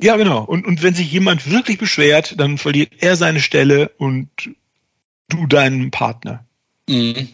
Ja, 0.00 0.16
genau. 0.16 0.42
Und, 0.42 0.66
und 0.66 0.82
wenn 0.82 0.94
sich 0.94 1.10
jemand 1.10 1.48
wirklich 1.50 1.78
beschwert, 1.78 2.34
dann 2.38 2.58
verliert 2.58 2.90
er 2.98 3.16
seine 3.16 3.40
Stelle 3.40 3.90
und 3.98 4.28
du 5.28 5.46
deinen 5.46 5.92
Partner. 5.92 6.44
Mhm. 6.88 7.28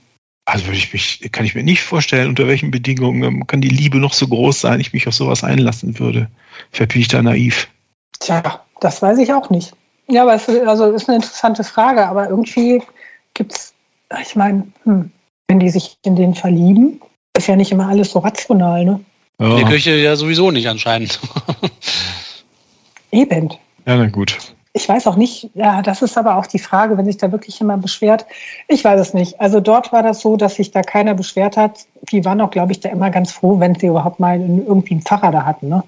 Also 0.45 0.67
würde 0.67 0.79
ich 0.79 0.93
mich, 0.93 1.21
kann 1.33 1.47
ich 1.47 1.55
mir 1.55 1.63
nicht 1.63 1.83
vorstellen, 1.83 2.29
unter 2.29 2.47
welchen 2.47 2.71
Bedingungen 2.71 3.47
kann 3.47 3.61
die 3.61 3.69
Liebe 3.69 3.99
noch 3.99 4.13
so 4.13 4.29
groß 4.29 4.61
sein, 4.61 4.81
ich 4.81 4.93
mich 4.93 5.09
auf 5.09 5.15
sowas 5.15 5.45
einlassen 5.45 5.99
würde. 5.99 6.29
Vielleicht 6.73 6.93
bin 6.93 7.01
ich 7.01 7.09
da 7.09 7.23
naiv. 7.23 7.69
Tja, 8.19 8.65
das 8.81 9.01
weiß 9.01 9.19
ich 9.19 9.33
auch 9.33 9.51
nicht. 9.51 9.73
Ja, 10.13 10.25
aber 10.25 10.35
es 10.35 10.47
ist, 10.47 10.61
also 10.67 10.93
ist 10.93 11.09
eine 11.09 11.17
interessante 11.17 11.65
Frage, 11.65 12.07
aber 12.07 12.29
irgendwie 12.29 12.83
gibt 13.33 13.55
es, 13.55 13.73
ich 14.21 14.37
meine, 14.37 14.67
hm, 14.85 15.11
wenn 15.49 15.59
die 15.59 15.71
sich 15.71 15.97
in 16.05 16.17
den 16.17 16.35
verlieben, 16.35 17.01
ist 17.35 17.49
ja 17.49 17.57
nicht 17.57 17.73
immer 17.73 17.89
alles 17.89 18.11
so 18.11 18.19
rational, 18.19 18.85
ne? 18.85 19.01
Ja. 19.41 19.53
In 19.53 19.57
der 19.57 19.69
Kirche 19.69 19.93
ja 19.93 20.15
sowieso 20.15 20.51
nicht 20.51 20.69
anscheinend. 20.69 21.19
Eben. 23.11 23.55
Ja, 23.87 23.97
na 23.97 24.07
gut. 24.11 24.37
Ich 24.75 24.87
weiß 24.87 25.07
auch 25.07 25.17
nicht, 25.17 25.49
ja, 25.55 25.81
das 25.81 26.03
ist 26.03 26.19
aber 26.19 26.37
auch 26.37 26.47
die 26.47 26.59
Frage, 26.59 26.99
wenn 26.99 27.07
sich 27.07 27.17
da 27.17 27.33
wirklich 27.33 27.59
jemand 27.59 27.81
beschwert. 27.81 28.27
Ich 28.69 28.85
weiß 28.85 29.01
es 29.01 29.15
nicht. 29.15 29.41
Also 29.41 29.61
dort 29.61 29.93
war 29.93 30.03
das 30.03 30.21
so, 30.21 30.37
dass 30.37 30.57
sich 30.57 30.73
da 30.73 30.83
keiner 30.83 31.15
beschwert 31.15 31.57
hat. 31.57 31.87
Die 32.11 32.23
waren 32.27 32.41
auch, 32.43 32.51
glaube 32.51 32.73
ich, 32.73 32.81
da 32.81 32.91
immer 32.91 33.09
ganz 33.09 33.33
froh, 33.33 33.59
wenn 33.61 33.75
sie 33.75 33.87
überhaupt 33.87 34.21
mal 34.21 34.39
irgendwie 34.39 34.93
einen 34.93 35.03
Pfarrer 35.03 35.31
da 35.31 35.47
hatten, 35.47 35.71
ne? 35.71 35.83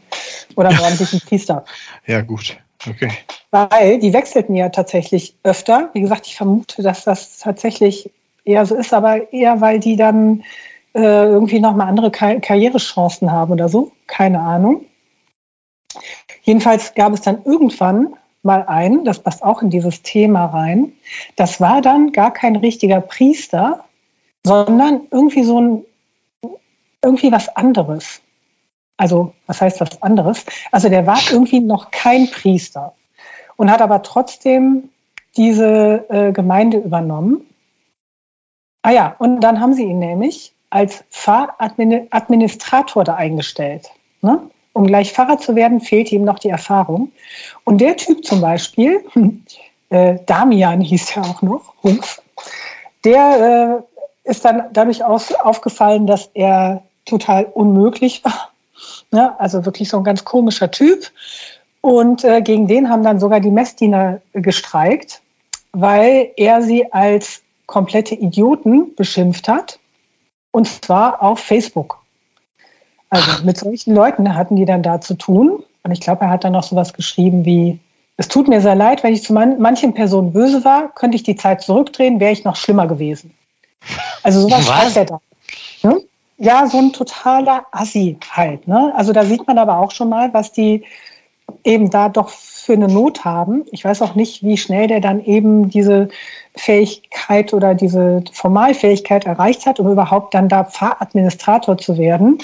Oder 0.56 0.70
ordentlich 0.80 1.12
einen 1.12 1.20
Priester. 1.20 1.66
Ja, 2.06 2.22
gut. 2.22 2.56
Okay. 2.88 3.10
Weil 3.50 3.98
die 3.98 4.12
wechselten 4.12 4.54
ja 4.54 4.68
tatsächlich 4.68 5.34
öfter. 5.42 5.90
Wie 5.92 6.00
gesagt, 6.00 6.26
ich 6.26 6.36
vermute, 6.36 6.82
dass 6.82 7.04
das 7.04 7.38
tatsächlich 7.38 8.10
eher 8.44 8.66
so 8.66 8.74
ist, 8.74 8.92
aber 8.92 9.32
eher, 9.32 9.60
weil 9.60 9.80
die 9.80 9.96
dann 9.96 10.44
äh, 10.94 11.24
irgendwie 11.24 11.60
nochmal 11.60 11.88
andere 11.88 12.10
Kar 12.10 12.40
Karrierechancen 12.40 13.30
haben 13.30 13.52
oder 13.52 13.68
so. 13.68 13.92
Keine 14.06 14.40
Ahnung. 14.40 14.84
Jedenfalls 16.42 16.94
gab 16.94 17.12
es 17.12 17.22
dann 17.22 17.42
irgendwann 17.44 18.14
mal 18.42 18.64
einen, 18.66 19.04
das 19.04 19.18
passt 19.18 19.42
auch 19.42 19.62
in 19.62 19.70
dieses 19.70 20.02
Thema 20.02 20.46
rein. 20.46 20.92
Das 21.36 21.60
war 21.60 21.80
dann 21.80 22.12
gar 22.12 22.32
kein 22.32 22.56
richtiger 22.56 23.00
Priester, 23.00 23.84
sondern 24.44 25.06
irgendwie 25.10 25.44
so 25.44 25.60
ein, 25.60 25.84
irgendwie 27.02 27.32
was 27.32 27.48
anderes. 27.56 28.20
Also, 28.96 29.32
was 29.46 29.60
heißt 29.60 29.80
was 29.80 30.00
anderes? 30.02 30.44
Also, 30.72 30.88
der 30.88 31.06
war 31.06 31.18
irgendwie 31.30 31.60
noch 31.60 31.90
kein 31.90 32.30
Priester 32.30 32.94
und 33.56 33.70
hat 33.70 33.82
aber 33.82 34.02
trotzdem 34.02 34.90
diese 35.36 36.04
äh, 36.08 36.32
Gemeinde 36.32 36.78
übernommen. 36.78 37.46
Ah 38.82 38.90
ja, 38.90 39.16
und 39.18 39.40
dann 39.40 39.60
haben 39.60 39.74
sie 39.74 39.84
ihn 39.84 39.98
nämlich 39.98 40.52
als 40.70 41.04
Pfarradministrator 41.10 43.04
da 43.04 43.14
eingestellt. 43.14 43.90
Ne? 44.22 44.40
Um 44.72 44.86
gleich 44.86 45.12
Pfarrer 45.12 45.38
zu 45.38 45.54
werden, 45.54 45.80
fehlt 45.80 46.10
ihm 46.12 46.24
noch 46.24 46.38
die 46.38 46.48
Erfahrung. 46.48 47.12
Und 47.64 47.80
der 47.80 47.96
Typ 47.96 48.24
zum 48.24 48.40
Beispiel, 48.40 49.04
äh, 49.90 50.18
Damian 50.26 50.80
hieß 50.80 51.16
er 51.16 51.22
auch 51.22 51.42
noch, 51.42 51.74
Humpf, 51.82 52.20
der 53.04 53.84
äh, 54.24 54.30
ist 54.30 54.44
dann 54.44 54.64
dadurch 54.72 55.04
aus, 55.04 55.32
aufgefallen, 55.32 56.06
dass 56.06 56.30
er 56.34 56.82
total 57.04 57.44
unmöglich 57.44 58.24
war. 58.24 58.50
Ne? 59.10 59.38
Also 59.38 59.64
wirklich 59.64 59.88
so 59.88 59.98
ein 59.98 60.04
ganz 60.04 60.24
komischer 60.24 60.70
Typ. 60.70 61.10
Und 61.80 62.24
äh, 62.24 62.40
gegen 62.40 62.66
den 62.66 62.88
haben 62.88 63.02
dann 63.02 63.20
sogar 63.20 63.40
die 63.40 63.50
Messdiener 63.50 64.20
gestreikt, 64.32 65.20
weil 65.72 66.30
er 66.36 66.62
sie 66.62 66.92
als 66.92 67.42
komplette 67.66 68.14
Idioten 68.14 68.94
beschimpft 68.94 69.48
hat. 69.48 69.78
Und 70.50 70.68
zwar 70.68 71.22
auf 71.22 71.40
Facebook. 71.40 71.98
Also 73.10 73.44
mit 73.44 73.58
solchen 73.58 73.94
Leuten 73.94 74.34
hatten 74.34 74.56
die 74.56 74.64
dann 74.64 74.82
da 74.82 75.00
zu 75.00 75.14
tun. 75.14 75.62
Und 75.82 75.90
ich 75.90 76.00
glaube, 76.00 76.22
er 76.22 76.30
hat 76.30 76.44
dann 76.44 76.52
noch 76.52 76.64
sowas 76.64 76.92
geschrieben 76.92 77.44
wie, 77.44 77.78
es 78.16 78.28
tut 78.28 78.48
mir 78.48 78.60
sehr 78.60 78.74
leid, 78.74 79.02
wenn 79.02 79.12
ich 79.12 79.22
zu 79.22 79.32
man 79.32 79.60
manchen 79.60 79.92
Personen 79.92 80.32
böse 80.32 80.64
war, 80.64 80.94
könnte 80.94 81.16
ich 81.16 81.22
die 81.22 81.36
Zeit 81.36 81.62
zurückdrehen, 81.62 82.20
wäre 82.20 82.32
ich 82.32 82.44
noch 82.44 82.56
schlimmer 82.56 82.86
gewesen. 82.86 83.34
Also 84.22 84.40
sowas 84.40 84.64
schreibt 84.64 84.96
er 84.96 85.04
da. 85.04 85.20
Hm? 85.82 86.00
Ja, 86.36 86.66
so 86.66 86.78
ein 86.78 86.92
totaler 86.92 87.64
Assi 87.70 88.18
halt. 88.30 88.66
Ne? 88.66 88.92
Also 88.96 89.12
da 89.12 89.24
sieht 89.24 89.46
man 89.46 89.58
aber 89.58 89.78
auch 89.78 89.92
schon 89.92 90.08
mal, 90.08 90.34
was 90.34 90.52
die 90.52 90.84
eben 91.62 91.90
da 91.90 92.08
doch 92.08 92.28
für 92.28 92.72
eine 92.72 92.88
Not 92.88 93.24
haben. 93.24 93.64
Ich 93.70 93.84
weiß 93.84 94.02
auch 94.02 94.14
nicht, 94.14 94.42
wie 94.42 94.56
schnell 94.56 94.88
der 94.88 95.00
dann 95.00 95.22
eben 95.22 95.68
diese 95.68 96.08
Fähigkeit 96.56 97.52
oder 97.52 97.74
diese 97.74 98.24
Formalfähigkeit 98.32 99.26
erreicht 99.26 99.66
hat, 99.66 99.78
um 99.80 99.90
überhaupt 99.90 100.34
dann 100.34 100.48
da 100.48 100.64
Pfarradministrator 100.64 101.78
zu 101.78 101.98
werden. 101.98 102.38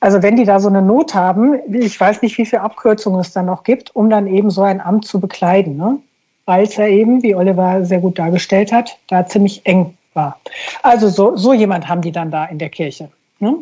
Also 0.00 0.20
wenn 0.22 0.36
die 0.36 0.44
da 0.44 0.58
so 0.58 0.68
eine 0.68 0.82
Not 0.82 1.14
haben, 1.14 1.60
ich 1.72 1.98
weiß 1.98 2.22
nicht, 2.22 2.36
wie 2.38 2.44
viele 2.44 2.62
Abkürzungen 2.62 3.20
es 3.20 3.32
dann 3.32 3.46
noch 3.46 3.62
gibt, 3.62 3.94
um 3.94 4.10
dann 4.10 4.26
eben 4.26 4.50
so 4.50 4.62
ein 4.62 4.80
Amt 4.80 5.06
zu 5.06 5.20
bekleiden. 5.20 5.76
Ne? 5.76 5.98
Weil 6.44 6.64
es 6.64 6.76
ja 6.76 6.86
eben, 6.86 7.22
wie 7.22 7.36
Oliver 7.36 7.84
sehr 7.84 8.00
gut 8.00 8.18
dargestellt 8.18 8.72
hat, 8.72 8.98
da 9.06 9.26
ziemlich 9.26 9.64
eng 9.64 9.96
war. 10.12 10.40
Also 10.82 11.08
so, 11.08 11.36
so 11.36 11.52
jemand 11.52 11.88
haben 11.88 12.02
die 12.02 12.12
dann 12.12 12.32
da 12.32 12.44
in 12.46 12.58
der 12.58 12.68
Kirche. 12.68 13.10
Ne? 13.42 13.58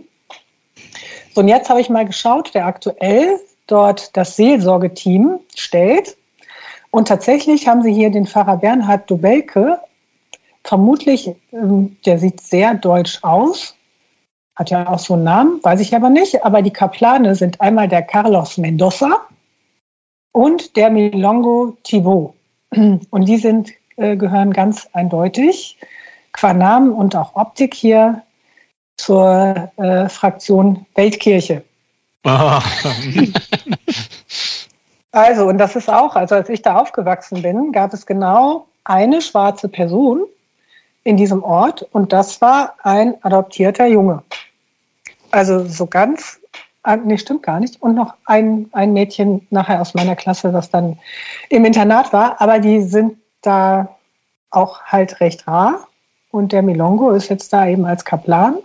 So, 1.34 1.40
und 1.40 1.48
jetzt 1.48 1.70
habe 1.70 1.80
ich 1.80 1.88
mal 1.88 2.04
geschaut, 2.04 2.50
wer 2.52 2.66
aktuell 2.66 3.40
dort 3.66 4.14
das 4.16 4.36
Seelsorgeteam 4.36 5.40
stellt. 5.56 6.16
Und 6.90 7.08
tatsächlich 7.08 7.66
haben 7.66 7.82
sie 7.82 7.92
hier 7.92 8.10
den 8.10 8.26
Pfarrer 8.26 8.58
Bernhard 8.58 9.10
Dobelke. 9.10 9.80
Vermutlich, 10.64 11.34
ähm, 11.52 11.96
der 12.04 12.18
sieht 12.18 12.40
sehr 12.42 12.74
deutsch 12.74 13.20
aus, 13.22 13.74
hat 14.56 14.70
ja 14.70 14.86
auch 14.86 14.98
so 14.98 15.14
einen 15.14 15.24
Namen, 15.24 15.60
weiß 15.62 15.80
ich 15.80 15.94
aber 15.96 16.10
nicht. 16.10 16.44
Aber 16.44 16.60
die 16.60 16.72
Kaplane 16.72 17.34
sind 17.34 17.60
einmal 17.60 17.88
der 17.88 18.02
Carlos 18.02 18.58
Mendoza 18.58 19.26
und 20.32 20.76
der 20.76 20.90
Milongo 20.90 21.76
Thibault. 21.84 22.34
Und 22.72 23.24
die 23.26 23.38
sind, 23.38 23.70
äh, 23.96 24.16
gehören 24.16 24.52
ganz 24.52 24.88
eindeutig 24.92 25.78
qua 26.32 26.52
Namen 26.52 26.92
und 26.92 27.16
auch 27.16 27.34
Optik 27.34 27.74
hier 27.74 28.22
zur 29.00 29.70
äh, 29.76 30.08
Fraktion 30.08 30.86
Weltkirche. 30.94 31.62
also, 35.12 35.46
und 35.46 35.58
das 35.58 35.76
ist 35.76 35.88
auch, 35.88 36.16
also 36.16 36.34
als 36.34 36.48
ich 36.48 36.62
da 36.62 36.76
aufgewachsen 36.76 37.42
bin, 37.42 37.72
gab 37.72 37.94
es 37.94 38.06
genau 38.06 38.66
eine 38.84 39.22
schwarze 39.22 39.68
Person 39.68 40.24
in 41.04 41.16
diesem 41.16 41.42
Ort 41.42 41.82
und 41.92 42.12
das 42.12 42.40
war 42.40 42.74
ein 42.82 43.14
adoptierter 43.22 43.86
Junge. 43.86 44.22
Also 45.30 45.66
so 45.66 45.86
ganz, 45.86 46.40
ah, 46.82 46.96
nee, 46.96 47.16
stimmt 47.16 47.42
gar 47.42 47.60
nicht. 47.60 47.80
Und 47.80 47.94
noch 47.94 48.14
ein, 48.26 48.68
ein 48.72 48.92
Mädchen 48.92 49.46
nachher 49.50 49.80
aus 49.80 49.94
meiner 49.94 50.16
Klasse, 50.16 50.52
das 50.52 50.70
dann 50.70 50.98
im 51.48 51.64
Internat 51.64 52.12
war. 52.12 52.40
Aber 52.40 52.58
die 52.58 52.82
sind 52.82 53.16
da 53.42 53.96
auch 54.50 54.82
halt 54.82 55.20
recht 55.20 55.46
rar. 55.46 55.86
Und 56.32 56.52
der 56.52 56.62
Milongo 56.62 57.10
ist 57.10 57.28
jetzt 57.28 57.52
da 57.52 57.66
eben 57.66 57.86
als 57.86 58.04
Kaplan. 58.04 58.58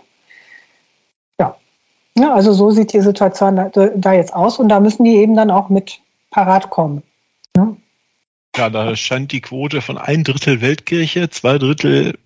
Ja. 2.18 2.34
also 2.34 2.52
so 2.52 2.70
sieht 2.70 2.92
die 2.92 3.00
Situation 3.00 3.56
da, 3.56 3.68
da 3.68 4.12
jetzt 4.12 4.34
aus. 4.34 4.58
Und 4.58 4.68
da 4.68 4.80
müssen 4.80 5.04
die 5.04 5.16
eben 5.16 5.36
dann 5.36 5.50
auch 5.50 5.68
mit 5.68 6.00
parat 6.30 6.70
kommen. 6.70 7.02
Ja. 7.56 7.76
Ja, 8.56 8.70
da 8.70 8.96
scheint 8.96 9.32
die 9.32 9.42
Quote 9.42 9.82
von 9.82 9.98
ein 9.98 10.24
Drittel 10.24 10.62
Weltkirche, 10.62 11.28
zwei 11.28 11.58
Drittel 11.58 12.18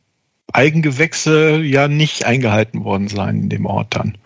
Eigengewächse 0.53 1.61
ja 1.61 1.89
nicht 1.89 2.25
eingehalten 2.25 2.85
worden 2.85 3.09
sein 3.09 3.43
in 3.43 3.49
dem 3.49 3.67
Ort 3.67 3.97
dann. 3.97 4.17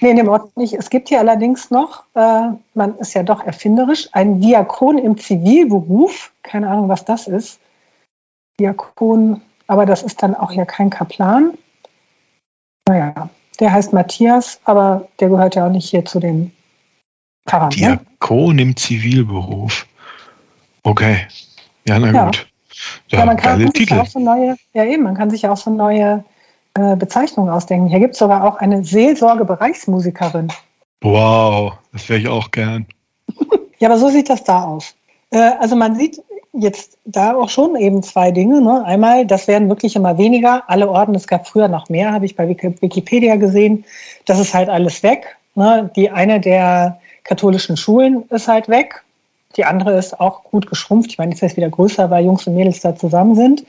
Nee, 0.00 0.10
in 0.10 0.16
dem 0.16 0.28
Ort 0.28 0.56
nicht. 0.56 0.74
Es 0.74 0.90
gibt 0.90 1.08
hier 1.08 1.20
allerdings 1.20 1.70
noch, 1.70 2.04
äh, 2.14 2.48
man 2.74 2.98
ist 2.98 3.14
ja 3.14 3.22
doch 3.22 3.44
erfinderisch, 3.44 4.08
ein 4.12 4.40
Diakon 4.40 4.98
im 4.98 5.16
Zivilberuf. 5.16 6.32
Keine 6.42 6.68
Ahnung, 6.68 6.88
was 6.88 7.04
das 7.04 7.28
ist. 7.28 7.60
Diakon, 8.58 9.40
aber 9.66 9.86
das 9.86 10.02
ist 10.02 10.22
dann 10.22 10.34
auch 10.34 10.52
ja 10.52 10.64
kein 10.64 10.90
Kaplan. 10.90 11.56
Naja, 12.88 13.30
der 13.60 13.72
heißt 13.72 13.92
Matthias, 13.92 14.60
aber 14.64 15.08
der 15.20 15.28
gehört 15.28 15.54
ja 15.54 15.66
auch 15.66 15.70
nicht 15.70 15.88
hier 15.88 16.04
zu 16.04 16.20
den 16.20 16.52
Pfarrern. 17.46 17.70
Diakon 17.70 18.56
ne? 18.56 18.62
im 18.62 18.76
Zivilberuf. 18.76 19.86
Okay. 20.82 21.26
Ja, 21.86 21.98
na 21.98 22.12
ja. 22.12 22.24
gut. 22.26 22.46
Ja, 23.08 23.18
ja 23.18 23.26
man 23.26 23.36
kann 23.36 23.60
sich 23.60 23.70
Titel. 23.72 23.98
auch 23.98 24.06
so 24.06 24.18
neue, 24.18 24.56
ja 24.72 24.84
eben, 24.84 25.02
man 25.02 25.14
kann 25.14 25.30
sich 25.30 25.46
auch 25.46 25.56
so 25.56 25.70
neue 25.70 26.24
äh, 26.74 26.96
Bezeichnung 26.96 27.50
ausdenken. 27.50 27.88
Hier 27.88 28.00
gibt 28.00 28.14
es 28.14 28.18
sogar 28.18 28.44
auch 28.44 28.56
eine 28.56 28.84
Seelsorge-Bereichsmusikerin. 28.84 30.48
Wow, 31.02 31.74
das 31.92 32.08
wäre 32.08 32.20
ich 32.20 32.28
auch 32.28 32.50
gern. 32.50 32.86
ja, 33.78 33.88
aber 33.88 33.98
so 33.98 34.08
sieht 34.08 34.30
das 34.30 34.44
da 34.44 34.64
aus. 34.64 34.94
Äh, 35.30 35.52
also 35.60 35.76
man 35.76 35.96
sieht 35.96 36.22
jetzt 36.52 36.98
da 37.04 37.34
auch 37.34 37.48
schon 37.48 37.76
eben 37.76 38.02
zwei 38.02 38.30
Dinge. 38.30 38.60
Ne? 38.60 38.84
Einmal, 38.84 39.26
das 39.26 39.48
werden 39.48 39.68
wirklich 39.68 39.96
immer 39.96 40.18
weniger. 40.18 40.64
Alle 40.68 40.90
Orden, 40.90 41.14
es 41.14 41.26
gab 41.26 41.46
früher 41.46 41.68
noch 41.68 41.88
mehr, 41.88 42.12
habe 42.12 42.26
ich 42.26 42.36
bei 42.36 42.48
Wikipedia 42.48 43.36
gesehen. 43.36 43.84
Das 44.26 44.38
ist 44.38 44.54
halt 44.54 44.68
alles 44.68 45.02
weg. 45.02 45.36
Ne? 45.54 45.90
Die 45.96 46.10
eine 46.10 46.40
der 46.40 47.00
katholischen 47.24 47.76
Schulen 47.76 48.24
ist 48.30 48.48
halt 48.48 48.68
weg. 48.68 49.02
Die 49.56 49.64
andere 49.66 49.98
ist 49.98 50.18
auch 50.18 50.44
gut 50.44 50.66
geschrumpft. 50.66 51.10
Ich 51.10 51.18
meine, 51.18 51.32
jetzt 51.32 51.42
ist 51.42 51.52
es 51.52 51.56
wieder 51.56 51.68
größer, 51.68 52.10
weil 52.10 52.24
Jungs 52.24 52.46
und 52.46 52.54
Mädels 52.54 52.80
da 52.80 52.96
zusammen 52.96 53.34
sind. 53.34 53.64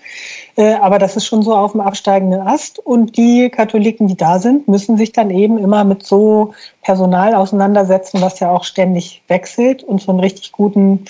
Äh, 0.55 0.75
aber 0.75 0.97
das 0.97 1.17
ist 1.17 1.25
schon 1.25 1.43
so 1.43 1.53
auf 1.53 1.73
dem 1.73 1.81
absteigenden 1.81 2.39
Ast. 2.41 2.79
Und 2.79 3.17
die 3.17 3.49
Katholiken, 3.49 4.07
die 4.07 4.15
da 4.15 4.39
sind, 4.39 4.67
müssen 4.69 4.97
sich 4.97 5.11
dann 5.11 5.29
eben 5.29 5.57
immer 5.57 5.83
mit 5.83 6.05
so 6.05 6.53
Personal 6.83 7.35
auseinandersetzen, 7.35 8.21
was 8.21 8.39
ja 8.39 8.49
auch 8.49 8.63
ständig 8.63 9.23
wechselt. 9.27 9.83
Und 9.83 10.01
so 10.01 10.11
einen 10.11 10.21
richtig 10.21 10.53
guten 10.53 11.05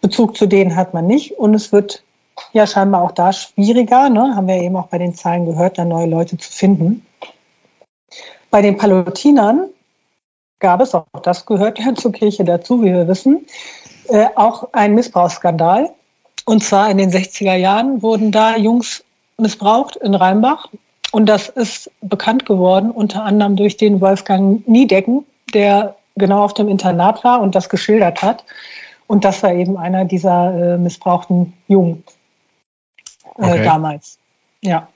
Bezug 0.00 0.36
zu 0.36 0.46
denen 0.46 0.76
hat 0.76 0.94
man 0.94 1.06
nicht. 1.06 1.32
Und 1.38 1.54
es 1.54 1.72
wird 1.72 2.02
ja 2.52 2.66
scheinbar 2.66 3.02
auch 3.02 3.12
da 3.12 3.32
schwieriger, 3.32 4.08
ne? 4.08 4.34
haben 4.34 4.48
wir 4.48 4.56
eben 4.56 4.76
auch 4.76 4.88
bei 4.88 4.98
den 4.98 5.14
Zahlen 5.14 5.46
gehört, 5.46 5.78
da 5.78 5.84
neue 5.84 6.06
Leute 6.06 6.38
zu 6.38 6.50
finden. 6.50 7.06
Bei 8.50 8.62
den 8.62 8.76
Palutinern 8.76 9.66
gab 10.58 10.80
es, 10.80 10.94
auch 10.94 11.06
das 11.22 11.46
gehört 11.46 11.78
ja 11.78 11.94
zur 11.94 12.12
Kirche 12.12 12.44
dazu, 12.44 12.82
wie 12.82 12.92
wir 12.92 13.08
wissen, 13.08 13.46
äh, 14.08 14.26
auch 14.36 14.68
ein 14.72 14.94
Missbrauchsskandal. 14.94 15.90
Und 16.46 16.64
zwar 16.64 16.90
in 16.90 16.98
den 16.98 17.10
60er 17.10 17.54
Jahren 17.54 18.02
wurden 18.02 18.32
da 18.32 18.56
Jungs 18.56 19.04
missbraucht 19.38 19.96
in 19.96 20.14
Rheinbach. 20.14 20.68
Und 21.12 21.26
das 21.26 21.48
ist 21.48 21.90
bekannt 22.00 22.46
geworden, 22.46 22.90
unter 22.90 23.24
anderem 23.24 23.56
durch 23.56 23.76
den 23.76 24.00
Wolfgang 24.00 24.66
Niedecken, 24.66 25.24
der 25.54 25.96
genau 26.16 26.44
auf 26.44 26.54
dem 26.54 26.68
Internat 26.68 27.24
war 27.24 27.40
und 27.40 27.54
das 27.54 27.68
geschildert 27.68 28.22
hat. 28.22 28.44
Und 29.10 29.24
das 29.24 29.42
war 29.42 29.52
eben 29.52 29.76
einer 29.76 30.04
dieser 30.04 30.74
äh, 30.74 30.78
missbrauchten 30.78 31.52
Jungen 31.66 32.04
äh, 33.38 33.42
okay. 33.42 33.64
damals. 33.64 34.18
Ja. 34.60 34.86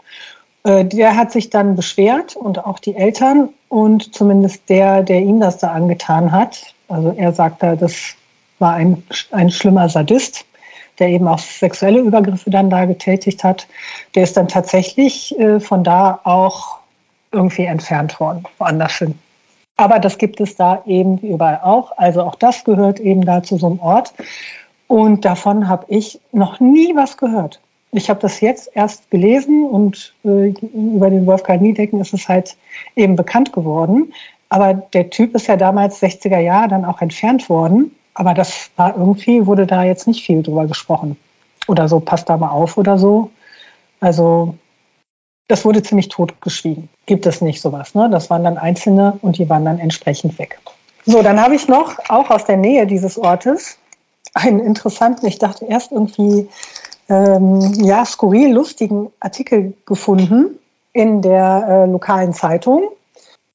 Äh, 0.62 0.84
der 0.84 1.16
hat 1.16 1.32
sich 1.32 1.50
dann 1.50 1.74
beschwert 1.74 2.36
und 2.36 2.64
auch 2.64 2.78
die 2.78 2.94
Eltern 2.94 3.48
und 3.70 4.14
zumindest 4.14 4.68
der, 4.68 5.02
der 5.02 5.18
ihm 5.18 5.40
das 5.40 5.58
da 5.58 5.72
angetan 5.72 6.30
hat. 6.30 6.62
Also 6.86 7.12
er 7.16 7.32
sagt 7.32 7.60
da, 7.64 7.74
das 7.74 8.14
war 8.60 8.74
ein, 8.74 9.02
ein 9.32 9.50
schlimmer 9.50 9.88
Sadist, 9.88 10.44
der 11.00 11.08
eben 11.08 11.26
auch 11.26 11.40
sexuelle 11.40 11.98
Übergriffe 11.98 12.50
dann 12.50 12.70
da 12.70 12.84
getätigt 12.84 13.42
hat. 13.42 13.66
Der 14.14 14.22
ist 14.22 14.36
dann 14.36 14.46
tatsächlich 14.46 15.36
äh, 15.40 15.58
von 15.58 15.82
da 15.82 16.20
auch 16.22 16.78
irgendwie 17.32 17.64
entfernt 17.64 18.20
worden, 18.20 18.44
woanders 18.58 18.92
hin. 18.92 19.18
Aber 19.76 19.98
das 19.98 20.18
gibt 20.18 20.40
es 20.40 20.56
da 20.56 20.82
eben 20.86 21.18
überall 21.18 21.60
auch. 21.62 21.92
Also 21.96 22.22
auch 22.22 22.36
das 22.36 22.64
gehört 22.64 23.00
eben 23.00 23.24
da 23.24 23.42
zu 23.42 23.56
so 23.56 23.66
einem 23.66 23.80
Ort. 23.80 24.14
Und 24.86 25.24
davon 25.24 25.68
habe 25.68 25.86
ich 25.88 26.20
noch 26.32 26.60
nie 26.60 26.94
was 26.94 27.16
gehört. 27.16 27.60
Ich 27.90 28.10
habe 28.10 28.20
das 28.20 28.40
jetzt 28.40 28.70
erst 28.74 29.10
gelesen 29.10 29.64
und 29.64 30.14
äh, 30.24 30.48
über 30.48 31.10
den 31.10 31.26
Wolfgang 31.26 31.62
Niedecken 31.62 32.00
ist 32.00 32.12
es 32.12 32.28
halt 32.28 32.56
eben 32.96 33.16
bekannt 33.16 33.52
geworden. 33.52 34.12
Aber 34.48 34.74
der 34.74 35.10
Typ 35.10 35.34
ist 35.34 35.46
ja 35.46 35.56
damals 35.56 36.02
60er 36.02 36.38
Jahre 36.38 36.68
dann 36.68 36.84
auch 36.84 37.00
entfernt 37.00 37.48
worden. 37.48 37.94
Aber 38.14 38.34
das 38.34 38.70
war 38.76 38.96
irgendwie, 38.96 39.46
wurde 39.46 39.66
da 39.66 39.82
jetzt 39.82 40.06
nicht 40.06 40.24
viel 40.24 40.42
drüber 40.42 40.66
gesprochen. 40.66 41.16
Oder 41.66 41.88
so, 41.88 41.98
passt 41.98 42.28
da 42.28 42.36
mal 42.36 42.50
auf 42.50 42.76
oder 42.76 42.98
so. 42.98 43.30
Also, 44.00 44.54
das 45.48 45.64
wurde 45.64 45.82
ziemlich 45.82 46.08
totgeschwiegen. 46.08 46.88
Gibt 47.06 47.26
es 47.26 47.40
nicht 47.40 47.60
sowas, 47.60 47.94
ne? 47.94 48.08
Das 48.10 48.30
waren 48.30 48.44
dann 48.44 48.58
Einzelne 48.58 49.18
und 49.22 49.38
die 49.38 49.48
waren 49.48 49.64
dann 49.64 49.78
entsprechend 49.78 50.38
weg. 50.38 50.58
So, 51.06 51.22
dann 51.22 51.40
habe 51.40 51.54
ich 51.54 51.68
noch, 51.68 51.98
auch 52.08 52.30
aus 52.30 52.46
der 52.46 52.56
Nähe 52.56 52.86
dieses 52.86 53.18
Ortes, 53.18 53.76
einen 54.32 54.58
interessanten, 54.58 55.26
ich 55.26 55.38
dachte 55.38 55.66
erst 55.66 55.92
irgendwie, 55.92 56.48
ähm, 57.08 57.60
ja, 57.74 58.04
skurril 58.04 58.52
lustigen 58.52 59.10
Artikel 59.20 59.74
gefunden 59.84 60.58
in 60.92 61.20
der 61.20 61.66
äh, 61.68 61.90
lokalen 61.90 62.32
Zeitung. 62.32 62.88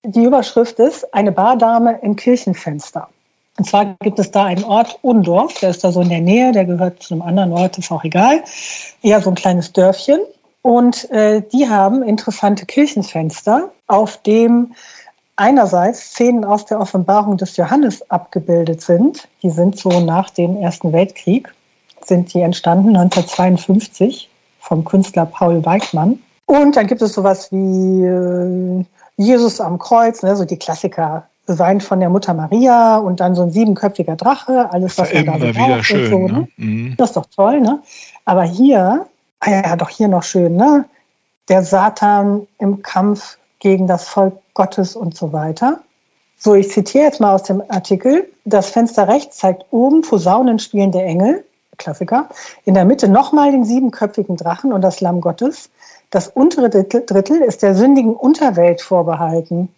Die 0.04 0.24
Überschrift 0.24 0.80
ist 0.80 1.14
Eine 1.14 1.32
Bardame 1.32 2.00
im 2.04 2.16
Kirchenfenster. 2.16 3.10
Und 3.58 3.66
zwar 3.66 3.98
gibt 4.02 4.20
es 4.20 4.32
da 4.32 4.46
einen 4.46 4.64
Ort, 4.64 5.00
Undorf, 5.02 5.60
der 5.60 5.72
ist 5.72 5.84
da 5.84 5.92
so 5.92 6.00
in 6.02 6.10
der 6.10 6.22
Nähe, 6.22 6.54
der 6.54 6.64
gehört 6.64 7.04
zu 7.04 7.14
einem 7.14 7.24
anderen 7.24 7.52
Ort, 7.52 7.78
ist 7.78 7.92
auch 7.92 8.04
egal. 8.06 8.44
Eher 9.02 9.22
so 9.22 9.30
ein 9.30 9.36
kleines 9.36 9.74
Dörfchen. 9.74 10.20
Und 10.62 11.10
äh, 11.12 11.42
die 11.42 11.70
haben 11.70 12.04
interessante 12.04 12.66
Kirchenfenster, 12.66 13.72
auf 13.88 14.18
dem 14.24 14.74
einerseits 15.36 16.12
Szenen 16.12 16.44
aus 16.44 16.66
der 16.66 16.80
Offenbarung 16.82 17.38
des 17.38 17.56
Johannes 17.56 18.10
abgebildet 18.12 18.82
sind. 18.82 19.28
Die 19.42 19.50
sind 19.50 19.80
so 19.80 20.02
nach 20.02 20.30
dem 20.30 20.58
Ersten 20.58 20.92
Weltkrieg, 20.92 21.54
sind 22.04 22.34
die 22.34 22.42
entstanden 22.42 22.90
1952 22.90 24.30
vom 24.60 24.84
Künstler 24.84 25.26
Paul 25.26 25.66
Weichmann. 25.66 26.20
Und 26.46 26.76
dann 26.76 26.88
gibt 26.88 27.02
es 27.02 27.14
sowas 27.14 27.52
wie 27.52 28.04
äh, 28.04 28.86
Jesus 29.16 29.62
am 29.62 29.80
Kreuz, 29.80 30.24
ne, 30.24 30.36
so 30.36 30.46
die 30.46 30.58
Klassiker 30.58 31.28
beweint 31.46 31.84
von 31.84 32.00
der 32.00 32.10
Mutter 32.10 32.34
Maria 32.34 32.98
und 32.98 33.20
dann 33.20 33.34
so 33.34 33.44
ein 33.44 33.52
siebenköpfiger 33.52 34.16
Drache, 34.16 34.72
alles, 34.72 34.98
was 34.98 35.12
man 35.14 35.26
da 35.26 35.40
so 35.40 35.48
wieder 35.48 35.84
schön, 35.84 36.10
so, 36.10 36.28
ne? 36.28 36.48
Mhm. 36.58 36.94
Das 36.98 37.10
ist 37.10 37.18
doch 37.18 37.26
toll, 37.26 37.62
ne? 37.62 37.82
Aber 38.26 38.44
hier, 38.44 39.08
ah 39.40 39.50
ja, 39.50 39.76
doch 39.76 39.90
hier 39.90 40.08
noch 40.08 40.24
schön, 40.24 40.56
ne? 40.56 40.86
Der 41.48 41.64
Satan 41.64 42.48
im 42.60 42.82
Kampf 42.82 43.38
gegen 43.60 43.88
das 43.88 44.08
Volk 44.08 44.36
Gottes 44.54 44.96
und 44.96 45.16
so 45.16 45.34
weiter. 45.34 45.82
So, 46.38 46.56
ich 46.56 46.70
zitiere 46.70 47.06
jetzt 47.06 47.20
mal 47.20 47.34
aus 47.34 47.44
dem 47.44 47.62
Artikel. 47.70 48.30
Das 48.46 48.70
Fenster 48.70 49.08
rechts 49.08 49.38
zeigt 49.38 49.66
oben 49.72 50.02
Posaunen 50.02 50.60
spielende 50.60 51.02
Engel, 51.02 51.44
Klassiker. 51.78 52.30
In 52.66 52.76
der 52.76 52.86
Mitte 52.86 53.10
nochmal 53.10 53.52
den 53.52 53.66
siebenköpfigen 53.66 54.38
Drachen 54.38 54.72
und 54.72 54.82
das 54.82 55.02
Lamm 55.02 55.22
Gottes. 55.22 55.70
Das 56.12 56.28
untere 56.28 56.70
Drittel 56.70 57.42
ist 57.42 57.62
der 57.62 57.76
sündigen 57.76 58.16
Unterwelt 58.16 58.82
vorbehalten. 58.82 59.70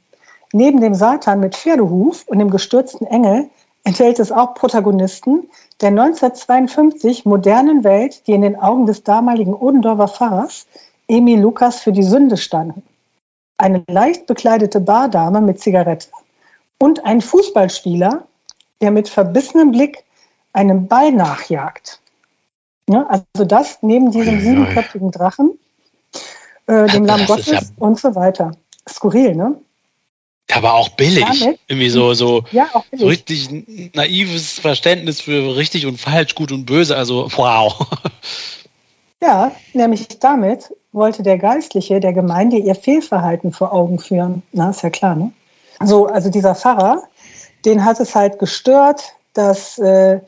Neben 0.54 0.82
dem 0.82 0.94
Satan 0.94 1.40
mit 1.40 1.56
Pferdehuf 1.56 2.26
und 2.28 2.40
dem 2.40 2.52
gestürzten 2.52 3.08
Engel 3.08 3.50
enthält 3.84 4.20
es 4.20 4.32
auch 4.32 4.54
Protagonisten 4.54 5.50
der 5.82 5.90
1952 5.90 7.26
modernen 7.26 7.84
Welt, 7.84 8.28
die 8.28 8.34
in 8.34 8.42
den 8.42 8.56
Augen 8.56 8.86
des 8.86 9.04
damaligen 9.04 9.54
Odendorfer 9.54 10.08
Pfarrers 10.08 10.68
Emil 11.08 11.40
Lukas 11.40 11.82
für 11.82 11.92
die 11.92 12.04
Sünde 12.04 12.38
standen. 12.38 12.84
Eine 13.58 13.84
leicht 13.88 14.28
bekleidete 14.28 14.80
Bardame 14.80 15.42
mit 15.42 15.60
Zigarette 15.60 16.08
und 16.80 17.06
ein 17.06 17.22
Fußballspieler, 17.22 18.26
der 18.82 18.92
mit 18.92 19.10
verbissenem 19.10 19.72
Blick 19.72 20.04
einem 20.54 20.88
Ball 20.88 21.12
nachjagt. 21.12 22.00
Ja, 22.90 23.06
also 23.08 23.46
das 23.46 23.80
neben 23.82 24.12
diesem 24.12 24.40
siebenköpfigen 24.42 25.12
Drachen, 25.12 25.58
äh, 26.68 26.88
dem 26.88 27.06
Lamm 27.12 27.26
Gottes 27.26 27.48
ja 27.48 27.60
und 27.78 28.00
so 28.00 28.16
weiter. 28.16 28.52
Skurril, 28.90 29.36
ne? 29.36 29.60
Aber 30.52 30.74
auch 30.74 30.90
billig. 30.90 31.26
Damit, 31.26 31.60
Irgendwie 31.68 31.90
so, 31.90 32.14
so, 32.14 32.44
ja, 32.52 32.68
so 32.92 33.08
richtig 33.08 33.50
naives 33.94 34.60
Verständnis 34.60 35.22
für 35.22 35.56
richtig 35.56 35.86
und 35.86 36.00
falsch, 36.00 36.36
gut 36.36 36.52
und 36.52 36.66
böse. 36.66 36.96
Also, 36.96 37.30
wow. 37.36 37.88
Ja, 39.24 39.52
nämlich 39.74 40.08
damit 40.20 40.74
wollte 40.92 41.22
der 41.22 41.38
Geistliche 41.38 42.00
der 42.00 42.12
Gemeinde 42.12 42.58
ihr 42.58 42.74
Fehlverhalten 42.74 43.52
vor 43.52 43.72
Augen 43.72 44.00
führen. 44.00 44.42
Na, 44.52 44.72
ist 44.72 44.82
ja 44.82 44.90
klar, 44.90 45.16
ne? 45.16 45.32
So, 45.84 46.08
also 46.08 46.32
dieser 46.32 46.56
Pfarrer, 46.56 47.04
den 47.66 47.86
hat 47.86 48.00
es 48.00 48.16
halt 48.16 48.40
gestört, 48.40 49.14
dass 49.34 49.78
äh, 49.78 50.20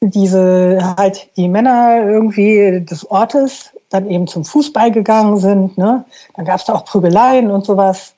diese 0.00 0.94
halt 0.98 1.28
die 1.36 1.48
Männer 1.48 2.02
irgendwie 2.04 2.84
des 2.84 3.08
Ortes 3.10 3.70
dann 3.90 4.10
eben 4.10 4.26
zum 4.26 4.44
Fußball 4.44 4.90
gegangen 4.90 5.38
sind. 5.38 5.78
Ne? 5.78 6.04
Dann 6.34 6.44
gab 6.44 6.58
es 6.58 6.66
da 6.66 6.74
auch 6.74 6.84
Prügeleien 6.84 7.50
und 7.50 7.64
sowas. 7.64 8.13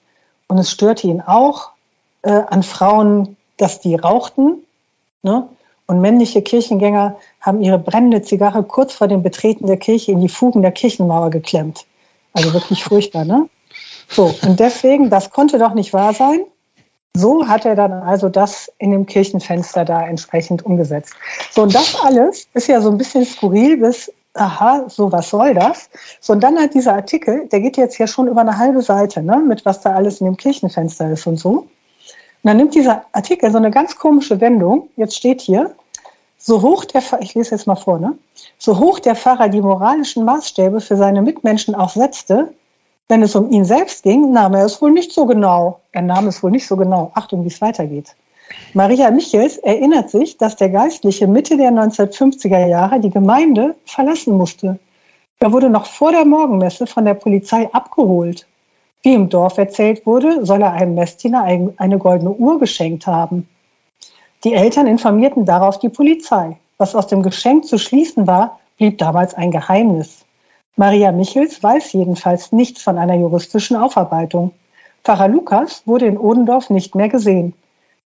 Und 0.49 0.59
es 0.59 0.71
störte 0.71 1.07
ihn 1.07 1.21
auch 1.21 1.71
äh, 2.23 2.31
an 2.31 2.63
Frauen, 2.63 3.37
dass 3.57 3.81
die 3.81 3.95
rauchten. 3.95 4.65
Ne? 5.23 5.49
Und 5.87 6.01
männliche 6.01 6.43
Kirchengänger 6.43 7.17
haben 7.41 7.63
ihre 7.63 7.79
brennende 7.79 8.23
Zigarre 8.23 8.63
kurz 8.63 8.93
vor 8.93 9.09
dem 9.09 9.23
Betreten 9.23 9.67
der 9.67 9.77
Kirche 9.77 10.13
in 10.13 10.21
die 10.21 10.29
Fugen 10.29 10.63
der 10.63 10.73
Kirchenmauer 10.73 11.31
geklemmt. 11.31 11.87
Also 12.33 12.53
wirklich 12.53 12.85
furchtbar, 12.85 13.25
ne? 13.25 13.49
So, 14.09 14.35
und 14.43 14.61
deswegen, 14.61 15.11
das 15.11 15.31
konnte 15.31 15.59
doch 15.59 15.75
nicht 15.75 15.93
wahr 15.93 16.13
sein. 16.13 16.41
So 17.15 17.49
hat 17.49 17.65
er 17.65 17.75
dann 17.75 17.93
also 17.93 18.29
das 18.29 18.71
in 18.79 18.91
dem 18.91 19.07
Kirchenfenster 19.07 19.85
da 19.85 20.07
entsprechend 20.07 20.65
umgesetzt. 20.67 21.15
So, 21.51 21.63
und 21.63 21.75
das 21.75 21.97
alles 22.03 22.47
ist 22.53 22.67
ja 22.69 22.81
so 22.81 22.91
ein 22.91 22.99
bisschen 22.99 23.25
skurril 23.25 23.79
bis, 23.79 24.13
aha, 24.39 24.85
so 24.89 25.11
was 25.13 25.31
soll 25.31 25.55
das? 25.55 25.91
So, 26.21 26.33
und 26.33 26.43
dann 26.43 26.59
hat 26.59 26.75
dieser 26.75 26.95
Artikel, 26.95 27.47
der 27.49 27.61
geht 27.61 27.77
jetzt 27.77 27.99
ja 27.99 28.07
schon 28.07 28.29
über 28.29 28.41
eine 28.41 28.59
halbe 28.59 28.83
Seite, 28.83 29.23
ne, 29.23 29.39
mit 29.39 29.65
was 29.65 29.81
da 29.81 29.95
alles 29.95 30.21
in 30.21 30.27
dem 30.27 30.37
Kirchenfenster 30.37 31.11
ist 31.11 31.27
und 31.27 31.39
so. 31.39 31.51
Und 31.51 31.69
dann 32.43 32.57
nimmt 32.57 32.75
dieser 32.75 33.05
Artikel 33.13 33.51
so 33.51 33.57
eine 33.57 33.71
ganz 33.71 33.97
komische 33.97 34.41
Wendung. 34.41 34.89
Jetzt 34.97 35.17
steht 35.17 35.41
hier, 35.41 35.75
so 36.39 36.63
hoch 36.63 36.85
der, 36.85 37.03
ich 37.21 37.35
lese 37.35 37.53
jetzt 37.53 37.67
mal 37.67 37.77
vor, 37.77 37.99
ne? 37.99 38.17
So 38.59 38.79
hoch 38.79 39.01
der 39.01 39.17
Pfarrer 39.17 39.49
die 39.49 39.61
moralischen 39.61 40.25
Maßstäbe 40.25 40.81
für 40.81 40.97
seine 40.97 41.23
Mitmenschen 41.23 41.75
auch 41.75 41.91
setzte, 41.91 42.53
wenn 43.09 43.23
es 43.23 43.35
um 43.35 43.51
ihn 43.51 43.65
selbst 43.65 44.03
ging, 44.03 44.33
nahm 44.33 44.55
er 44.55 44.65
es 44.65 44.81
wohl 44.83 44.91
nicht 44.91 45.13
so 45.13 45.27
genau. 45.27 45.81
Er 45.93 46.03
nahm 46.03 46.27
es 46.27 46.43
wohl 46.43 46.51
nicht 46.51 46.67
so 46.67 46.77
genau. 46.77 47.11
Achtung, 47.15 47.45
wie 47.45 47.49
es 47.49 47.61
weitergeht. 47.61 48.15
Maria 48.75 49.11
Michels 49.11 49.59
erinnert 49.59 50.11
sich, 50.11 50.37
dass 50.37 50.57
der 50.57 50.69
Geistliche 50.69 51.27
Mitte 51.27 51.57
der 51.57 51.71
1950er 51.71 52.67
Jahre 52.67 53.01
die 53.01 53.11
Gemeinde 53.11 53.75
verlassen 53.85 54.37
musste. 54.37 54.79
Er 55.39 55.53
wurde 55.53 55.71
noch 55.71 55.87
vor 55.87 56.13
der 56.13 56.25
Morgenmesse 56.25 56.87
von 56.87 57.05
der 57.05 57.15
Polizei 57.15 57.69
abgeholt. 57.73 58.47
Wie 59.03 59.15
im 59.15 59.29
Dorf 59.29 59.59
erzählt 59.59 60.05
wurde, 60.07 60.45
soll 60.45 60.63
er 60.63 60.73
einem 60.73 60.95
Messdiener 60.95 61.43
eine 61.43 61.99
goldene 61.99 62.33
Uhr 62.33 62.59
geschenkt 62.59 63.07
haben. 63.07 63.49
Die 64.45 64.55
Eltern 64.55 64.87
informierten 64.87 65.45
darauf 65.45 65.79
die 65.79 65.89
Polizei. 65.89 66.57
Was 66.79 66.95
aus 66.95 67.07
dem 67.07 67.23
Geschenk 67.23 67.65
zu 67.65 67.79
schließen 67.79 68.27
war, 68.27 68.61
blieb 68.77 68.99
damals 68.99 69.35
ein 69.35 69.51
Geheimnis. 69.51 70.25
Maria 70.77 71.11
Michels 71.13 71.63
weiß 71.63 71.93
jedenfalls 71.95 72.53
nichts 72.53 72.83
von 72.83 72.99
einer 72.99 73.15
juristischen 73.15 73.77
Aufarbeitung. 73.77 74.53
Pfarrer 75.05 75.29
Lukas 75.29 75.83
wurde 75.87 76.07
in 76.07 76.19
Odendorf 76.19 76.69
nicht 76.69 76.95
mehr 76.95 77.09
gesehen. 77.09 77.55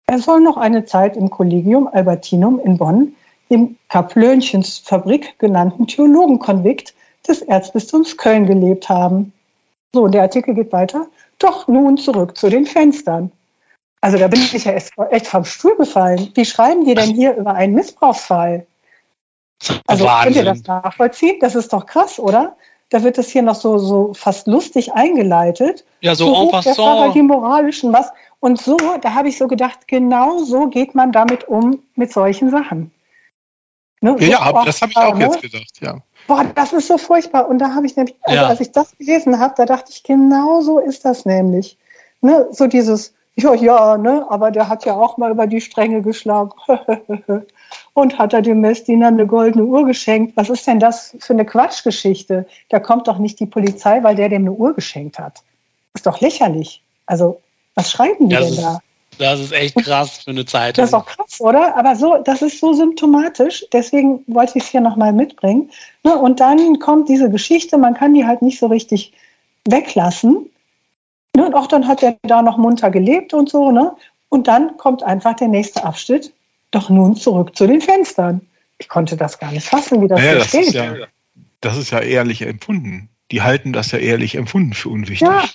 Er 0.10 0.20
soll 0.20 0.40
noch 0.40 0.56
eine 0.56 0.86
Zeit 0.86 1.18
im 1.18 1.30
Collegium 1.30 1.88
Albertinum 1.88 2.60
in 2.60 2.78
Bonn, 2.78 3.16
dem 3.50 3.78
Kaplönchensfabrik 3.90 5.38
genannten 5.38 5.86
Theologenkonvikt 5.86 6.94
des 7.28 7.42
Erzbistums 7.42 8.16
Köln 8.16 8.46
gelebt 8.46 8.88
haben. 8.88 9.34
So, 9.94 10.04
und 10.04 10.14
der 10.14 10.22
Artikel 10.22 10.54
geht 10.54 10.72
weiter. 10.72 11.08
Doch 11.40 11.68
nun 11.68 11.98
zurück 11.98 12.38
zu 12.38 12.50
den 12.50 12.66
Fenstern. 12.66 13.32
Also 14.00 14.18
da 14.18 14.30
bin 14.30 14.40
ich 14.40 14.64
ja 14.64 14.74
echt 14.74 15.28
vom 15.28 15.44
Stuhl 15.44 15.76
gefallen. 15.76 16.32
Wie 16.36 16.46
schreiben 16.46 16.86
die 16.86 16.96
denn 16.96 17.14
hier 17.14 17.36
über 17.36 17.54
einen 17.54 17.74
Missbrauchsfall? 17.74 18.66
Also 19.88 20.06
Wahnsinn. 20.06 20.24
könnt 20.24 20.36
ihr 20.38 20.46
das 20.46 20.64
nachvollziehen? 20.64 21.38
Das 21.42 21.56
ist 21.56 21.74
doch 21.74 21.86
krass, 21.86 22.18
oder? 22.18 22.56
Da 22.90 23.04
wird 23.04 23.18
das 23.18 23.30
hier 23.30 23.42
noch 23.42 23.56
so, 23.56 23.78
so 23.78 24.14
fast 24.14 24.48
lustig 24.48 24.94
eingeleitet. 24.94 25.86
Ja, 26.02 26.16
so, 26.16 26.34
so 26.34 26.44
en 26.44 26.52
passant. 26.52 26.78
Der 26.78 27.10
die 27.10 27.22
moralischen 27.22 27.92
was. 27.92 28.12
Und 28.40 28.62
so, 28.62 28.78
da 29.02 29.14
habe 29.14 29.30
ich 29.30 29.38
so 29.38 29.48
gedacht, 29.48 29.88
genau 29.88 30.40
so 30.40 30.68
geht 30.68 30.96
man 30.96 31.12
damit 31.12 31.48
um 31.48 31.84
mit 31.96 32.14
solchen 32.14 32.50
Sachen. 32.50 32.92
Ne? 34.02 34.16
Ja, 34.20 34.28
ja 34.28 34.64
das 34.64 34.82
habe 34.82 34.92
ich 34.92 34.98
auch 34.98 35.16
ne? 35.16 35.26
jetzt 35.26 35.42
gedacht, 35.42 35.82
ja. 35.82 35.98
Boah, 36.28 36.46
das 36.56 36.74
ist 36.74 36.88
so 36.88 36.98
furchtbar. 36.98 37.48
Und 37.48 37.60
da 37.60 37.74
habe 37.74 37.86
ich 37.86 37.96
nämlich, 37.96 38.16
also 38.22 38.42
ja. 38.42 38.48
als 38.48 38.60
ich 38.60 38.72
das 38.72 38.96
gelesen 38.98 39.40
habe, 39.40 39.54
da 39.58 39.66
dachte 39.66 39.92
ich, 39.92 40.04
genau 40.04 40.62
so 40.62 40.80
ist 40.80 41.04
das 41.04 41.26
nämlich. 41.26 41.78
Ne? 42.22 42.48
So 42.52 42.68
dieses, 42.68 43.14
ja, 43.36 43.54
ja, 43.54 43.98
ne, 43.98 44.26
aber 44.30 44.52
der 44.52 44.68
hat 44.68 44.86
ja 44.86 44.96
auch 44.96 45.18
mal 45.18 45.32
über 45.32 45.48
die 45.48 45.62
Stränge 45.62 46.02
geschlagen. 46.02 46.52
und 47.94 48.18
hat 48.18 48.34
er 48.34 48.42
dem 48.42 48.62
Messdiener 48.62 49.08
eine 49.08 49.28
goldene 49.28 49.66
Uhr 49.66 49.86
geschenkt. 49.86 50.38
Was 50.38 50.50
ist 50.50 50.68
denn 50.68 50.80
das 50.80 51.16
für 51.20 51.34
eine 51.34 51.46
Quatschgeschichte? 51.46 52.46
Da 52.70 52.80
kommt 52.80 53.08
doch 53.08 53.18
nicht 53.18 53.40
die 53.40 53.46
Polizei, 53.46 54.04
weil 54.04 54.16
der 54.16 54.30
dem 54.30 54.44
eine 54.44 54.52
Uhr 54.52 54.74
geschenkt 54.74 55.20
hat. 55.20 55.42
Ist 55.94 56.06
doch 56.06 56.22
lächerlich. 56.22 56.82
Also, 57.06 57.42
was 57.76 57.92
schreiben 57.92 58.30
die 58.30 58.36
das 58.36 58.46
denn 58.46 58.54
ist, 58.54 58.64
da? 58.64 58.80
Das 59.18 59.40
ist 59.40 59.52
echt 59.52 59.76
krass 59.76 60.20
für 60.20 60.32
eine 60.32 60.46
Zeitung. 60.46 60.84
Das 60.84 60.90
ist 60.90 60.94
auch 60.94 61.06
krass, 61.06 61.40
oder? 61.40 61.76
Aber 61.76 61.96
so, 61.96 62.18
das 62.24 62.42
ist 62.42 62.60
so 62.60 62.74
symptomatisch. 62.74 63.66
Deswegen 63.74 64.24
wollte 64.28 64.58
ich 64.58 64.66
es 64.66 64.70
hier 64.70 64.82
nochmal 64.82 65.14
mitbringen. 65.14 65.72
Ne, 66.04 66.16
und 66.16 66.40
dann 66.40 66.80
kommt 66.80 67.10
diese 67.10 67.30
Geschichte, 67.30 67.78
man 67.78 67.96
kann 67.96 68.14
die 68.14 68.26
halt 68.26 68.42
nicht 68.42 68.60
so 68.60 68.68
richtig 68.68 69.14
weglassen. 69.66 70.50
Ne, 71.36 71.46
und 71.46 71.56
auch 71.56 71.68
dann 71.68 71.88
hat 71.88 72.04
er 72.04 72.18
da 72.24 72.42
noch 72.42 72.58
munter 72.58 72.92
gelebt 72.92 73.34
und 73.34 73.50
so. 73.50 73.72
Ne? 73.72 73.96
Und 74.30 74.48
dann 74.48 74.78
kommt 74.78 75.04
einfach 75.04 75.36
der 75.36 75.48
nächste 75.48 75.84
Abschnitt. 75.84 76.34
Doch 76.72 76.90
nun 76.90 77.16
zurück 77.16 77.56
zu 77.56 77.68
den 77.68 77.82
Fenstern. 77.82 78.42
Ich 78.78 78.90
konnte 78.90 79.18
das 79.18 79.40
gar 79.40 79.52
nicht 79.52 79.66
fassen, 79.66 80.02
wie 80.02 80.08
das 80.08 80.20
naja, 80.20 80.36
das 80.36 80.48
steht. 80.50 80.68
Ist 80.68 80.74
ja, 80.74 80.96
das 81.62 81.78
ist 81.78 81.92
ja 81.92 82.00
ehrlich 82.00 82.42
empfunden. 82.42 83.10
Die 83.32 83.42
halten 83.42 83.74
das 83.74 83.92
ja 83.92 84.00
ehrlich 84.00 84.36
empfunden 84.36 84.74
für 84.74 84.90
unwichtig. 84.90 85.28
Ja, 85.28 85.46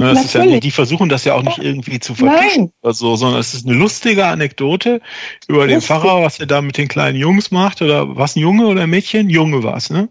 Ne, 0.00 0.14
das 0.14 0.26
ist 0.26 0.34
ja, 0.34 0.60
die 0.60 0.70
versuchen 0.70 1.08
das 1.08 1.24
ja 1.24 1.34
auch 1.34 1.42
nicht 1.42 1.58
irgendwie 1.58 1.98
zu 1.98 2.14
vertuschen 2.14 2.72
oder 2.82 2.94
so, 2.94 3.16
sondern 3.16 3.40
es 3.40 3.52
ist 3.52 3.66
eine 3.66 3.76
lustige 3.76 4.26
Anekdote 4.26 5.00
über 5.48 5.66
Lustig. 5.66 5.74
den 5.74 5.80
Pfarrer, 5.80 6.22
was 6.22 6.38
er 6.38 6.46
da 6.46 6.62
mit 6.62 6.76
den 6.76 6.86
kleinen 6.86 7.18
Jungs 7.18 7.50
macht 7.50 7.82
oder 7.82 8.16
was 8.16 8.36
ein 8.36 8.40
Junge 8.40 8.68
oder 8.68 8.82
ein 8.82 8.90
Mädchen? 8.90 9.28
Junge 9.28 9.64
was, 9.64 9.90
ne? 9.90 10.08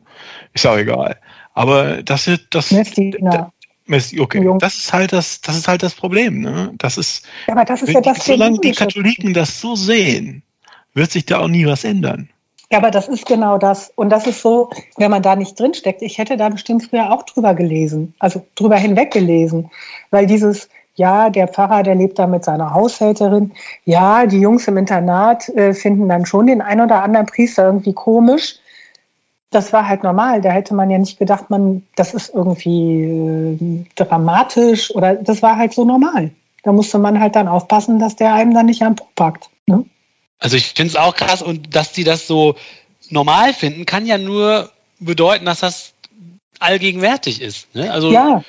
Ist 0.53 0.67
auch 0.67 0.75
egal. 0.75 1.17
Aber 1.53 2.03
das 2.03 2.27
ist 2.27 2.47
das. 2.49 2.69
Messdiener. 3.89 4.23
Okay, 4.23 4.47
das 4.59 4.77
ist 4.77 4.93
halt 4.93 5.13
das, 5.13 5.41
das 5.41 5.57
ist 5.57 5.67
halt 5.67 5.83
das 5.83 5.95
Problem, 5.95 6.41
ne? 6.41 6.71
Das 6.77 6.97
ist, 6.97 7.25
ja, 7.47 7.53
aber 7.53 7.65
das 7.65 7.81
ist 7.81 7.93
ja 7.93 8.01
das 8.01 8.25
solange 8.25 8.59
die 8.59 8.71
Katholiken 8.71 9.33
das 9.33 9.59
so 9.59 9.75
sehen, 9.75 10.43
wird 10.93 11.11
sich 11.11 11.25
da 11.25 11.39
auch 11.39 11.47
nie 11.47 11.65
was 11.65 11.83
ändern. 11.83 12.29
Ja, 12.71 12.79
aber 12.79 12.91
das 12.91 13.07
ist 13.07 13.25
genau 13.25 13.57
das. 13.57 13.91
Und 13.95 14.09
das 14.09 14.27
ist 14.27 14.41
so, 14.41 14.69
wenn 14.97 15.09
man 15.09 15.21
da 15.21 15.35
nicht 15.35 15.57
drinsteckt, 15.57 16.01
ich 16.01 16.17
hätte 16.17 16.35
da 16.35 16.49
bestimmt 16.49 16.83
früher 16.83 17.11
auch 17.11 17.23
drüber 17.23 17.55
gelesen, 17.55 18.13
also 18.19 18.45
drüber 18.55 18.75
hinweg 18.75 19.11
gelesen. 19.11 19.71
Weil 20.11 20.25
dieses, 20.25 20.67
ja, 20.95 21.29
der 21.29 21.47
Pfarrer, 21.47 21.83
der 21.83 21.95
lebt 21.95 22.19
da 22.19 22.27
mit 22.27 22.43
seiner 22.43 22.73
Haushälterin. 22.73 23.53
Ja, 23.85 24.25
die 24.25 24.41
Jungs 24.41 24.67
im 24.67 24.75
Internat 24.75 25.47
äh, 25.49 25.73
finden 25.73 26.09
dann 26.09 26.25
schon 26.25 26.47
den 26.47 26.61
ein 26.61 26.81
oder 26.81 27.03
anderen 27.03 27.25
Priester 27.25 27.65
irgendwie 27.65 27.93
komisch 27.93 28.55
das 29.49 29.71
war 29.73 29.87
halt 29.87 30.03
normal. 30.03 30.41
Da 30.41 30.49
hätte 30.49 30.73
man 30.73 30.89
ja 30.89 30.97
nicht 30.97 31.19
gedacht, 31.19 31.49
man, 31.49 31.83
das 31.95 32.13
ist 32.13 32.33
irgendwie 32.33 33.03
äh, 33.03 33.85
dramatisch 33.95 34.93
oder 34.93 35.15
das 35.15 35.41
war 35.41 35.57
halt 35.57 35.73
so 35.73 35.85
normal. 35.85 36.31
Da 36.63 36.73
musste 36.73 36.97
man 36.99 37.19
halt 37.19 37.35
dann 37.35 37.47
aufpassen, 37.47 37.99
dass 37.99 38.15
der 38.15 38.33
einem 38.33 38.53
dann 38.53 38.65
nicht 38.65 38.81
am 38.81 38.95
Po 38.95 39.07
packt. 39.15 39.49
Ne? 39.67 39.85
Also 40.39 40.57
ich 40.57 40.67
finde 40.67 40.91
es 40.91 40.95
auch 40.95 41.15
krass 41.15 41.41
und 41.41 41.75
dass 41.75 41.93
die 41.93 42.03
das 42.03 42.27
so 42.27 42.55
normal 43.09 43.53
finden, 43.53 43.85
kann 43.85 44.05
ja 44.05 44.17
nur 44.17 44.69
bedeuten, 44.99 45.45
dass 45.45 45.61
das 45.61 45.93
allgegenwärtig 46.59 47.41
ist. 47.41 47.73
Ne? 47.73 47.91
Also 47.91 48.11
ja. 48.11 48.43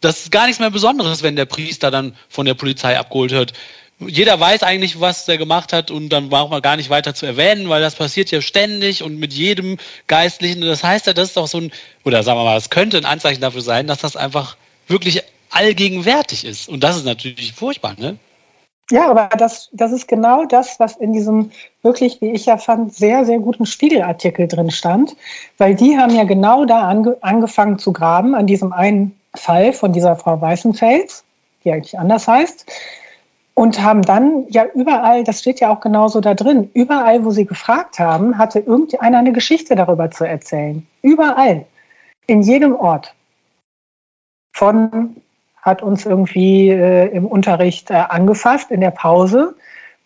das 0.00 0.20
ist 0.20 0.32
gar 0.32 0.46
nichts 0.46 0.60
mehr 0.60 0.70
Besonderes, 0.70 1.22
wenn 1.22 1.36
der 1.36 1.44
Priester 1.44 1.90
dann 1.90 2.16
von 2.28 2.46
der 2.46 2.54
Polizei 2.54 2.98
abgeholt 2.98 3.32
wird. 3.32 3.52
Jeder 4.08 4.38
weiß 4.38 4.62
eigentlich, 4.62 5.00
was 5.00 5.24
der 5.24 5.38
gemacht 5.38 5.72
hat 5.72 5.90
und 5.90 6.08
dann 6.08 6.28
braucht 6.28 6.50
man 6.50 6.62
gar 6.62 6.76
nicht 6.76 6.90
weiter 6.90 7.14
zu 7.14 7.26
erwähnen, 7.26 7.68
weil 7.68 7.80
das 7.80 7.94
passiert 7.94 8.30
ja 8.30 8.40
ständig 8.40 9.02
und 9.02 9.18
mit 9.18 9.32
jedem 9.32 9.78
Geistlichen. 10.06 10.62
Das 10.62 10.84
heißt 10.84 11.06
ja, 11.06 11.12
das 11.12 11.28
ist 11.28 11.36
doch 11.36 11.46
so 11.46 11.58
ein, 11.58 11.72
oder 12.04 12.22
sagen 12.22 12.38
wir 12.38 12.44
mal, 12.44 12.56
es 12.56 12.70
könnte 12.70 12.96
ein 12.96 13.04
Anzeichen 13.04 13.40
dafür 13.40 13.62
sein, 13.62 13.86
dass 13.86 14.00
das 14.00 14.16
einfach 14.16 14.56
wirklich 14.88 15.22
allgegenwärtig 15.50 16.44
ist. 16.44 16.68
Und 16.68 16.82
das 16.82 16.96
ist 16.96 17.04
natürlich 17.04 17.52
furchtbar, 17.52 17.94
ne? 17.98 18.18
Ja, 18.90 19.08
aber 19.08 19.28
das, 19.36 19.70
das 19.72 19.92
ist 19.92 20.08
genau 20.08 20.44
das, 20.44 20.78
was 20.80 20.96
in 20.96 21.12
diesem 21.12 21.50
wirklich, 21.82 22.20
wie 22.20 22.30
ich 22.32 22.46
ja 22.46 22.58
fand, 22.58 22.92
sehr, 22.92 23.24
sehr 23.24 23.38
guten 23.38 23.64
Spiegelartikel 23.64 24.48
drin 24.48 24.70
stand. 24.70 25.16
Weil 25.56 25.74
die 25.74 25.96
haben 25.96 26.14
ja 26.14 26.24
genau 26.24 26.64
da 26.64 26.88
ange, 26.88 27.16
angefangen 27.20 27.78
zu 27.78 27.92
graben, 27.92 28.34
an 28.34 28.46
diesem 28.46 28.72
einen 28.72 29.18
Fall 29.34 29.72
von 29.72 29.92
dieser 29.92 30.16
Frau 30.16 30.40
Weißenfels, 30.40 31.24
die 31.64 31.72
eigentlich 31.72 31.98
anders 31.98 32.28
heißt. 32.28 32.66
Und 33.54 33.82
haben 33.82 34.02
dann 34.02 34.46
ja 34.48 34.64
überall, 34.74 35.24
das 35.24 35.40
steht 35.40 35.60
ja 35.60 35.70
auch 35.70 35.80
genauso 35.80 36.20
da 36.20 36.34
drin, 36.34 36.70
überall, 36.72 37.24
wo 37.24 37.30
sie 37.30 37.44
gefragt 37.44 37.98
haben, 37.98 38.38
hatte 38.38 38.60
irgendeiner 38.60 39.18
eine 39.18 39.32
Geschichte 39.32 39.74
darüber 39.74 40.10
zu 40.10 40.24
erzählen. 40.24 40.86
Überall. 41.02 41.66
In 42.26 42.42
jedem 42.42 42.74
Ort. 42.74 43.14
Von 44.54 45.16
hat 45.60 45.82
uns 45.82 46.04
irgendwie 46.06 46.70
äh, 46.70 47.08
im 47.08 47.26
Unterricht 47.26 47.90
äh, 47.90 47.94
angefasst, 47.94 48.70
in 48.70 48.80
der 48.80 48.90
Pause, 48.90 49.54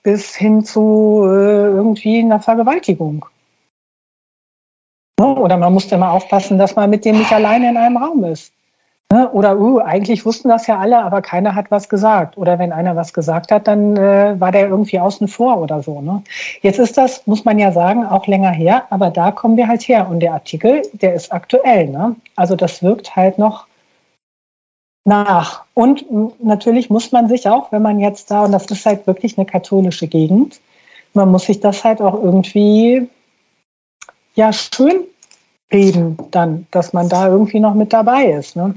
bis 0.03 0.37
hin 0.37 0.65
zu 0.65 1.23
äh, 1.25 1.67
irgendwie 1.67 2.21
einer 2.21 2.41
Vergewaltigung. 2.41 3.27
Ne? 5.19 5.27
Oder 5.27 5.57
man 5.57 5.73
musste 5.73 5.95
immer 5.95 6.13
aufpassen, 6.13 6.59
dass 6.59 6.77
man 6.77 6.91
mit 6.91 7.05
dem 7.05 7.19
nicht 7.19 7.33
alleine 7.33 7.71
in 7.71 7.77
einem 7.77 7.97
Raum 7.97 8.25
ist. 8.25 8.53
Ne? 9.13 9.31
Oder 9.31 9.57
uh, 9.59 9.79
eigentlich 9.79 10.27
wussten 10.27 10.49
das 10.49 10.67
ja 10.67 10.79
alle, 10.79 11.03
aber 11.03 11.23
keiner 11.23 11.55
hat 11.55 11.71
was 11.71 11.89
gesagt. 11.89 12.37
Oder 12.37 12.59
wenn 12.59 12.73
einer 12.73 12.97
was 12.97 13.13
gesagt 13.13 13.53
hat, 13.53 13.69
dann 13.69 13.97
äh, 13.97 14.35
war 14.41 14.51
der 14.51 14.69
irgendwie 14.69 14.99
außen 14.99 15.29
vor 15.29 15.59
oder 15.59 15.83
so. 15.83 16.01
Ne? 16.01 16.23
Jetzt 16.61 16.81
ist 16.81 16.99
das, 16.99 17.25
muss 17.27 17.45
man 17.45 17.59
ja 17.59 17.71
sagen, 17.71 18.05
auch 18.05 18.27
länger 18.27 18.51
her, 18.51 18.85
aber 18.91 19.11
da 19.11 19.31
kommen 19.31 19.57
wir 19.57 19.69
halt 19.69 19.87
her. 19.87 20.09
Und 20.11 20.21
der 20.21 20.33
Artikel, 20.33 20.83
der 20.93 21.15
ist 21.15 21.33
aktuell. 21.33 21.89
Ne? 21.89 22.17
Also 22.35 22.57
das 22.57 22.83
wirkt 22.83 23.15
halt 23.15 23.39
noch 23.39 23.67
nach. 25.05 25.65
Und 25.75 26.05
natürlich 26.43 26.91
muss 26.91 27.13
man 27.13 27.29
sich 27.29 27.49
auch, 27.49 27.71
wenn 27.71 27.83
man 27.83 28.01
jetzt 28.01 28.31
da, 28.33 28.45
und 28.45 28.53
das 28.53 28.67
ist 28.67 28.85
halt 28.87 29.07
wirklich 29.07 29.39
eine 29.39 29.47
katholische 29.47 30.09
Gegend, 30.09 30.61
man 31.15 31.31
muss 31.31 31.47
sich 31.47 31.61
das 31.61 31.85
halt 31.85 32.03
auch 32.03 32.15
irgendwie 32.15 33.09
ja 34.35 34.53
schön 34.53 35.05
reden 35.73 36.17
dann, 36.33 36.67
dass 36.73 36.93
man 36.93 37.09
da 37.09 37.29
irgendwie 37.29 37.61
noch 37.61 37.75
mit 37.75 37.93
dabei 37.93 38.27
ist, 38.27 38.57
ne? 38.57 38.75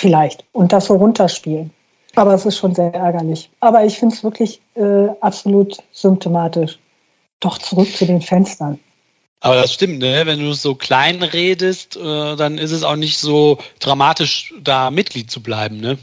Vielleicht. 0.00 0.44
Und 0.52 0.72
das 0.72 0.86
so 0.86 0.96
runterspielen. 0.96 1.70
Aber 2.14 2.32
es 2.32 2.46
ist 2.46 2.56
schon 2.56 2.74
sehr 2.74 2.94
ärgerlich. 2.94 3.50
Aber 3.60 3.84
ich 3.84 3.98
finde 3.98 4.14
es 4.14 4.24
wirklich 4.24 4.62
äh, 4.74 5.08
absolut 5.20 5.76
symptomatisch. 5.92 6.78
Doch 7.38 7.58
zurück 7.58 7.94
zu 7.94 8.06
den 8.06 8.22
Fenstern. 8.22 8.80
Aber 9.40 9.56
das 9.56 9.74
stimmt, 9.74 9.98
ne? 9.98 10.22
Wenn 10.24 10.38
du 10.38 10.54
so 10.54 10.74
klein 10.74 11.22
redest, 11.22 11.96
äh, 11.96 12.36
dann 12.36 12.56
ist 12.56 12.72
es 12.72 12.82
auch 12.82 12.96
nicht 12.96 13.18
so 13.18 13.58
dramatisch, 13.78 14.54
da 14.58 14.90
Mitglied 14.90 15.30
zu 15.30 15.42
bleiben, 15.42 15.80
ne? 15.80 15.98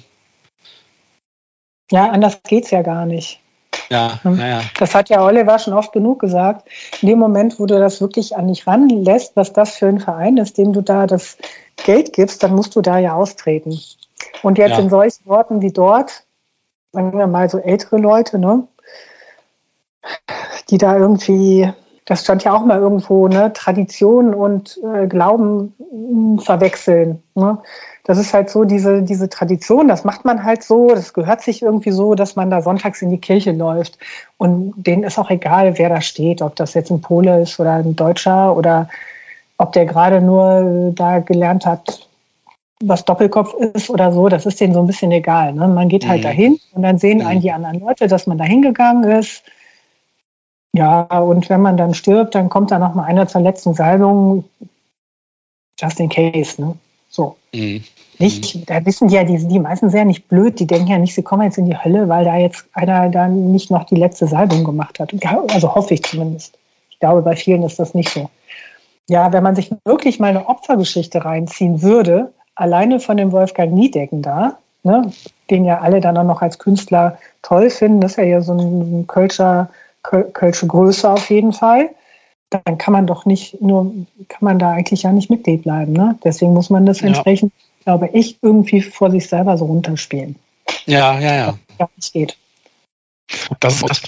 Ja, 1.89 2.11
anders 2.11 2.39
geht's 2.43 2.69
ja 2.69 2.83
gar 2.83 3.07
nicht. 3.07 3.39
Ja, 3.89 4.19
hm. 4.23 4.39
ja, 4.39 4.47
ja. 4.47 4.61
Das 4.79 4.93
hat 4.93 5.09
ja 5.09 5.23
Oliver 5.23 5.59
schon 5.59 5.73
oft 5.73 5.91
genug 5.91 6.19
gesagt. 6.19 6.67
In 7.01 7.09
dem 7.09 7.19
Moment, 7.19 7.59
wo 7.59 7.65
du 7.65 7.79
das 7.79 8.01
wirklich 8.01 8.35
an 8.35 8.47
dich 8.47 8.67
ranlässt, 8.67 9.35
was 9.35 9.53
das 9.53 9.75
für 9.75 9.87
ein 9.87 9.99
Verein 9.99 10.37
ist, 10.37 10.57
dem 10.57 10.73
du 10.73 10.81
da 10.81 11.07
das 11.07 11.37
Geld 11.77 12.13
gibst, 12.13 12.43
dann 12.43 12.55
musst 12.55 12.75
du 12.75 12.81
da 12.81 12.97
ja 12.97 13.13
austreten. 13.13 13.79
Und 14.43 14.57
jetzt 14.57 14.71
ja. 14.71 14.79
in 14.79 14.89
solchen 14.89 15.29
Orten 15.29 15.61
wie 15.61 15.71
dort, 15.71 16.23
sagen 16.91 17.17
wir 17.17 17.27
mal 17.27 17.49
so 17.49 17.59
ältere 17.59 17.97
Leute, 17.97 18.39
ne, 18.39 18.67
die 20.69 20.77
da 20.77 20.97
irgendwie 20.97 21.71
das 22.07 22.21
stand 22.21 22.45
ja 22.45 22.53
auch 22.53 22.63
mal 22.63 22.79
irgendwo, 22.79 23.27
ne, 23.27 23.51
Tradition 23.51 24.33
und 24.33 24.79
äh, 24.81 25.07
Glauben 25.07 25.75
mh, 25.91 26.41
verwechseln. 26.41 27.21
Ne? 27.35 27.59
Das 28.07 28.17
ist 28.17 28.33
halt 28.33 28.49
so 28.49 28.63
diese, 28.63 29.03
diese 29.03 29.29
Tradition, 29.29 29.87
das 29.87 30.03
macht 30.03 30.25
man 30.25 30.43
halt 30.43 30.63
so, 30.63 30.87
das 30.87 31.13
gehört 31.13 31.41
sich 31.41 31.61
irgendwie 31.61 31.91
so, 31.91 32.15
dass 32.15 32.35
man 32.35 32.49
da 32.49 32.61
sonntags 32.61 33.01
in 33.01 33.11
die 33.11 33.19
Kirche 33.19 33.51
läuft. 33.51 33.97
Und 34.37 34.73
denen 34.77 35.03
ist 35.03 35.19
auch 35.19 35.29
egal, 35.29 35.77
wer 35.77 35.89
da 35.89 36.01
steht, 36.01 36.41
ob 36.41 36.55
das 36.55 36.73
jetzt 36.73 36.89
ein 36.89 37.01
Pole 37.01 37.41
ist 37.41 37.59
oder 37.59 37.73
ein 37.73 37.95
Deutscher 37.95 38.55
oder 38.55 38.89
ob 39.57 39.73
der 39.73 39.85
gerade 39.85 40.21
nur 40.21 40.93
da 40.95 41.19
gelernt 41.19 41.65
hat, 41.65 42.07
was 42.79 43.05
Doppelkopf 43.05 43.53
ist 43.73 43.89
oder 43.89 44.11
so, 44.11 44.29
das 44.29 44.45
ist 44.45 44.61
denen 44.61 44.73
so 44.73 44.79
ein 44.79 44.87
bisschen 44.87 45.11
egal. 45.11 45.53
Ne? 45.53 45.67
Man 45.67 45.89
geht 45.89 46.07
halt 46.07 46.19
mhm. 46.19 46.23
dahin 46.23 46.59
und 46.73 46.83
dann 46.83 46.97
sehen 46.97 47.19
mhm. 47.19 47.27
einen 47.27 47.41
die 47.41 47.51
anderen 47.51 47.79
Leute, 47.79 48.07
dass 48.07 48.25
man 48.25 48.37
da 48.37 48.43
hingegangen 48.43 49.03
ist 49.03 49.43
ja, 50.77 51.01
und 51.01 51.49
wenn 51.49 51.61
man 51.61 51.75
dann 51.75 51.95
stirbt, 51.95 52.35
dann 52.35 52.49
kommt 52.49 52.69
da 52.69 52.77
noch 52.77 52.93
mal 52.93 53.05
einer 53.05 53.27
zur 53.27 53.41
letzten 53.41 53.73
Salbung, 53.73 54.43
just 55.79 55.99
in 55.99 56.07
case, 56.07 56.61
ne? 56.61 56.75
So. 57.17 57.35
Mhm. 57.51 57.83
Nicht, 58.19 58.69
da 58.69 58.85
wissen 58.85 59.07
die 59.07 59.15
ja, 59.15 59.23
die, 59.23 59.47
die 59.47 59.59
meisten 59.59 59.89
sind 59.89 59.97
ja 59.97 60.05
nicht 60.05 60.27
blöd, 60.27 60.59
die 60.59 60.67
denken 60.67 60.87
ja 60.87 60.97
nicht, 60.97 61.15
sie 61.15 61.23
kommen 61.23 61.43
jetzt 61.43 61.57
in 61.57 61.65
die 61.65 61.77
Hölle, 61.77 62.07
weil 62.09 62.25
da 62.25 62.37
jetzt 62.37 62.65
einer 62.73 63.09
dann 63.09 63.51
nicht 63.51 63.69
noch 63.71 63.85
die 63.85 63.95
letzte 63.95 64.27
Salbung 64.27 64.63
gemacht 64.63 64.99
hat. 64.99 65.11
Also 65.51 65.73
hoffe 65.73 65.95
ich 65.95 66.03
zumindest. 66.03 66.57
Ich 66.91 66.99
glaube, 66.99 67.21
bei 67.23 67.35
vielen 67.35 67.63
ist 67.63 67.79
das 67.79 67.93
nicht 67.93 68.09
so. 68.09 68.29
Ja, 69.09 69.33
wenn 69.33 69.43
man 69.43 69.55
sich 69.55 69.71
wirklich 69.83 70.19
mal 70.19 70.29
eine 70.29 70.47
Opfergeschichte 70.47 71.25
reinziehen 71.25 71.81
würde, 71.81 72.31
alleine 72.55 72.99
von 72.99 73.17
dem 73.17 73.31
Wolfgang 73.31 73.73
Niedecken 73.73 74.21
da, 74.21 74.57
ne, 74.83 75.11
den 75.49 75.65
ja 75.65 75.79
alle 75.79 75.99
dann 75.99 76.17
auch 76.17 76.23
noch 76.23 76.41
als 76.41 76.59
Künstler 76.59 77.17
toll 77.41 77.69
finden, 77.69 78.01
das 78.01 78.11
ist 78.11 78.17
ja 78.17 78.23
hier 78.23 78.41
so 78.41 78.53
ein, 78.53 79.01
ein 79.01 79.07
Kölscher 79.07 79.69
Kölsche 80.03 80.67
Größe 80.67 81.09
auf 81.09 81.29
jeden 81.29 81.51
Fall, 81.51 81.89
dann 82.49 82.77
kann 82.77 82.93
man 82.93 83.07
doch 83.07 83.25
nicht 83.25 83.61
nur, 83.61 83.93
kann 84.27 84.39
man 84.41 84.59
da 84.59 84.71
eigentlich 84.71 85.03
ja 85.03 85.11
nicht 85.11 85.29
Mitglied 85.29 85.63
bleiben. 85.63 85.93
Ne? 85.93 86.17
Deswegen 86.23 86.53
muss 86.53 86.69
man 86.69 86.85
das 86.85 87.01
ja. 87.01 87.07
entsprechend, 87.07 87.53
glaube 87.83 88.09
ich, 88.13 88.37
irgendwie 88.41 88.81
vor 88.81 89.11
sich 89.11 89.27
selber 89.27 89.57
so 89.57 89.65
runterspielen. 89.65 90.35
Ja, 90.85 91.19
ja, 91.19 91.35
ja. 91.35 91.57
Ja, 91.79 91.89
es 91.97 92.11
geht. 92.11 92.37
Das 93.59 93.75
ist 93.75 93.89
das, 93.89 94.01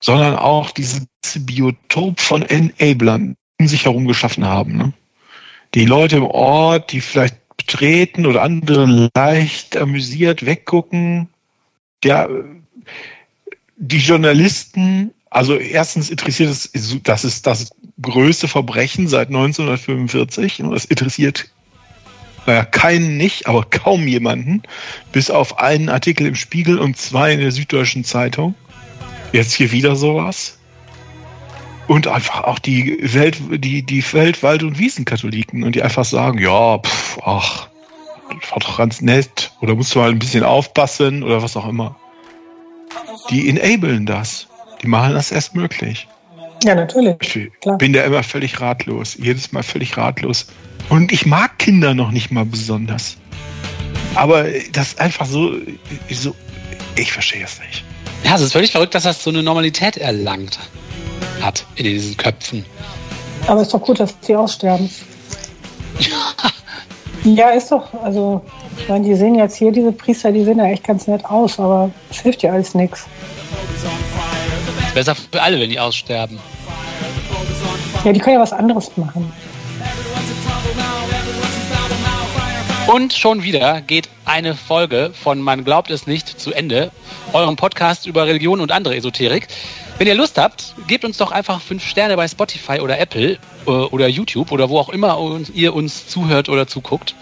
sondern 0.00 0.36
auch 0.36 0.70
dieses 0.70 1.06
Biotop 1.40 2.20
von 2.20 2.42
Enablern 2.42 3.36
um 3.60 3.68
sich 3.68 3.84
herum 3.84 4.06
geschaffen 4.06 4.44
haben. 4.44 4.76
Ne? 4.76 4.92
Die 5.74 5.84
Leute 5.84 6.16
im 6.16 6.26
Ort, 6.26 6.92
die 6.92 7.00
vielleicht 7.00 7.36
betreten 7.56 8.26
oder 8.26 8.42
andere 8.42 9.10
leicht 9.14 9.76
amüsiert 9.76 10.44
weggucken. 10.44 11.28
Ja, 12.04 12.28
die 13.76 13.98
Journalisten 13.98 15.12
also 15.36 15.58
erstens 15.58 16.08
interessiert 16.08 16.48
es, 16.48 16.70
das 17.02 17.22
ist 17.22 17.46
das 17.46 17.70
größte 18.00 18.48
Verbrechen 18.48 19.06
seit 19.06 19.28
1945. 19.28 20.62
Das 20.70 20.86
interessiert 20.86 21.50
naja, 22.46 22.64
keinen 22.64 23.18
nicht, 23.18 23.46
aber 23.46 23.64
kaum 23.64 24.08
jemanden. 24.08 24.62
Bis 25.12 25.30
auf 25.30 25.58
einen 25.58 25.90
Artikel 25.90 26.26
im 26.26 26.36
Spiegel 26.36 26.78
und 26.78 26.96
zwei 26.96 27.34
in 27.34 27.40
der 27.40 27.52
Süddeutschen 27.52 28.02
Zeitung. 28.02 28.54
Jetzt 29.32 29.52
hier 29.52 29.72
wieder 29.72 29.94
sowas. 29.94 30.58
Und 31.86 32.08
einfach 32.08 32.44
auch 32.44 32.58
die 32.58 32.96
Welt, 33.02 33.36
die, 33.62 33.82
die 33.82 34.12
Welt, 34.14 34.42
Wald- 34.42 34.62
und 34.62 34.78
Wiesenkatholiken 34.78 35.64
und 35.64 35.74
die 35.74 35.82
einfach 35.82 36.06
sagen, 36.06 36.38
ja, 36.38 36.78
pff, 36.78 37.18
ach, 37.22 37.68
das 38.40 38.52
war 38.52 38.58
doch 38.60 38.78
ganz 38.78 39.02
nett. 39.02 39.52
Oder 39.60 39.74
musst 39.74 39.94
du 39.94 39.98
mal 39.98 40.08
ein 40.08 40.18
bisschen 40.18 40.44
aufpassen 40.44 41.22
oder 41.22 41.42
was 41.42 41.58
auch 41.58 41.68
immer. 41.68 41.94
Die 43.28 43.50
enablen 43.50 44.06
das. 44.06 44.48
Die 44.82 44.86
machen 44.86 45.14
das 45.14 45.30
erst 45.30 45.54
möglich. 45.54 46.06
Ja, 46.64 46.74
natürlich. 46.74 47.16
Ich 47.20 47.60
Klar. 47.60 47.78
bin 47.78 47.92
da 47.92 48.02
immer 48.02 48.22
völlig 48.22 48.60
ratlos. 48.60 49.16
Jedes 49.20 49.52
Mal 49.52 49.62
völlig 49.62 49.96
ratlos. 49.96 50.46
Und 50.88 51.12
ich 51.12 51.26
mag 51.26 51.58
Kinder 51.58 51.94
noch 51.94 52.10
nicht 52.10 52.30
mal 52.30 52.44
besonders. 52.44 53.16
Aber 54.14 54.44
das 54.72 54.88
ist 54.88 55.00
einfach 55.00 55.26
so, 55.26 55.54
so 56.10 56.34
ich 56.96 57.12
verstehe 57.12 57.44
es 57.44 57.60
nicht. 57.60 57.84
Ja, 58.24 58.34
es 58.34 58.40
ist 58.40 58.52
völlig 58.52 58.72
verrückt, 58.72 58.94
dass 58.94 59.04
das 59.04 59.22
so 59.22 59.30
eine 59.30 59.42
Normalität 59.42 59.96
erlangt 59.96 60.58
hat 61.42 61.66
in 61.76 61.84
diesen 61.84 62.16
Köpfen. 62.16 62.64
Aber 63.46 63.60
es 63.60 63.68
ist 63.68 63.74
doch 63.74 63.82
gut, 63.82 64.00
dass 64.00 64.14
sie 64.22 64.34
aussterben. 64.34 64.90
ja, 67.24 67.50
ist 67.50 67.70
doch, 67.70 67.92
also, 68.02 68.42
ich 68.78 68.88
meine, 68.88 69.04
die 69.04 69.14
sehen 69.14 69.34
jetzt 69.34 69.56
hier, 69.56 69.70
diese 69.70 69.92
Priester, 69.92 70.32
die 70.32 70.44
sehen 70.44 70.58
ja 70.58 70.66
echt 70.66 70.84
ganz 70.84 71.06
nett 71.06 71.24
aus, 71.26 71.60
aber 71.60 71.90
es 72.10 72.20
hilft 72.20 72.42
ja 72.42 72.52
alles 72.52 72.74
nichts 72.74 73.06
besser 74.96 75.14
für 75.14 75.42
alle, 75.42 75.60
wenn 75.60 75.68
die 75.68 75.78
aussterben. 75.78 76.38
Ja, 78.02 78.12
die 78.12 78.18
können 78.18 78.36
ja 78.36 78.40
was 78.40 78.54
anderes 78.54 78.96
machen. 78.96 79.30
Und 82.86 83.12
schon 83.12 83.42
wieder 83.42 83.82
geht 83.82 84.08
eine 84.24 84.54
Folge 84.54 85.12
von 85.12 85.40
Man 85.42 85.64
glaubt 85.64 85.90
es 85.90 86.06
nicht 86.06 86.40
zu 86.40 86.52
Ende, 86.52 86.92
eurem 87.34 87.56
Podcast 87.56 88.06
über 88.06 88.26
Religion 88.26 88.60
und 88.60 88.72
andere 88.72 88.96
Esoterik. 88.96 89.48
Wenn 89.98 90.06
ihr 90.06 90.14
Lust 90.14 90.38
habt, 90.38 90.74
gebt 90.86 91.04
uns 91.04 91.18
doch 91.18 91.30
einfach 91.30 91.60
fünf 91.60 91.86
Sterne 91.86 92.16
bei 92.16 92.26
Spotify 92.26 92.80
oder 92.80 92.98
Apple 92.98 93.38
äh, 93.66 93.70
oder 93.70 94.08
YouTube 94.08 94.50
oder 94.50 94.70
wo 94.70 94.78
auch 94.78 94.88
immer 94.88 95.18
ihr 95.52 95.74
uns 95.74 96.08
zuhört 96.08 96.48
oder 96.48 96.66
zuguckt. 96.66 97.14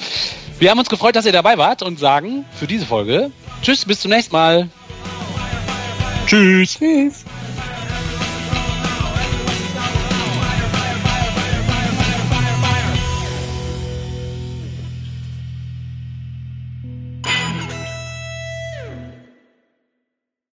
Wir 0.60 0.70
haben 0.70 0.78
uns 0.78 0.90
gefreut, 0.90 1.16
dass 1.16 1.26
ihr 1.26 1.32
dabei 1.32 1.58
wart 1.58 1.82
und 1.82 1.98
sagen 1.98 2.44
für 2.52 2.68
diese 2.68 2.86
Folge 2.86 3.32
Tschüss, 3.62 3.84
bis 3.84 4.00
zum 4.00 4.10
nächsten 4.10 4.32
Mal. 4.32 4.68
Tschüss. 6.26 6.78
Tschüss. 6.78 7.23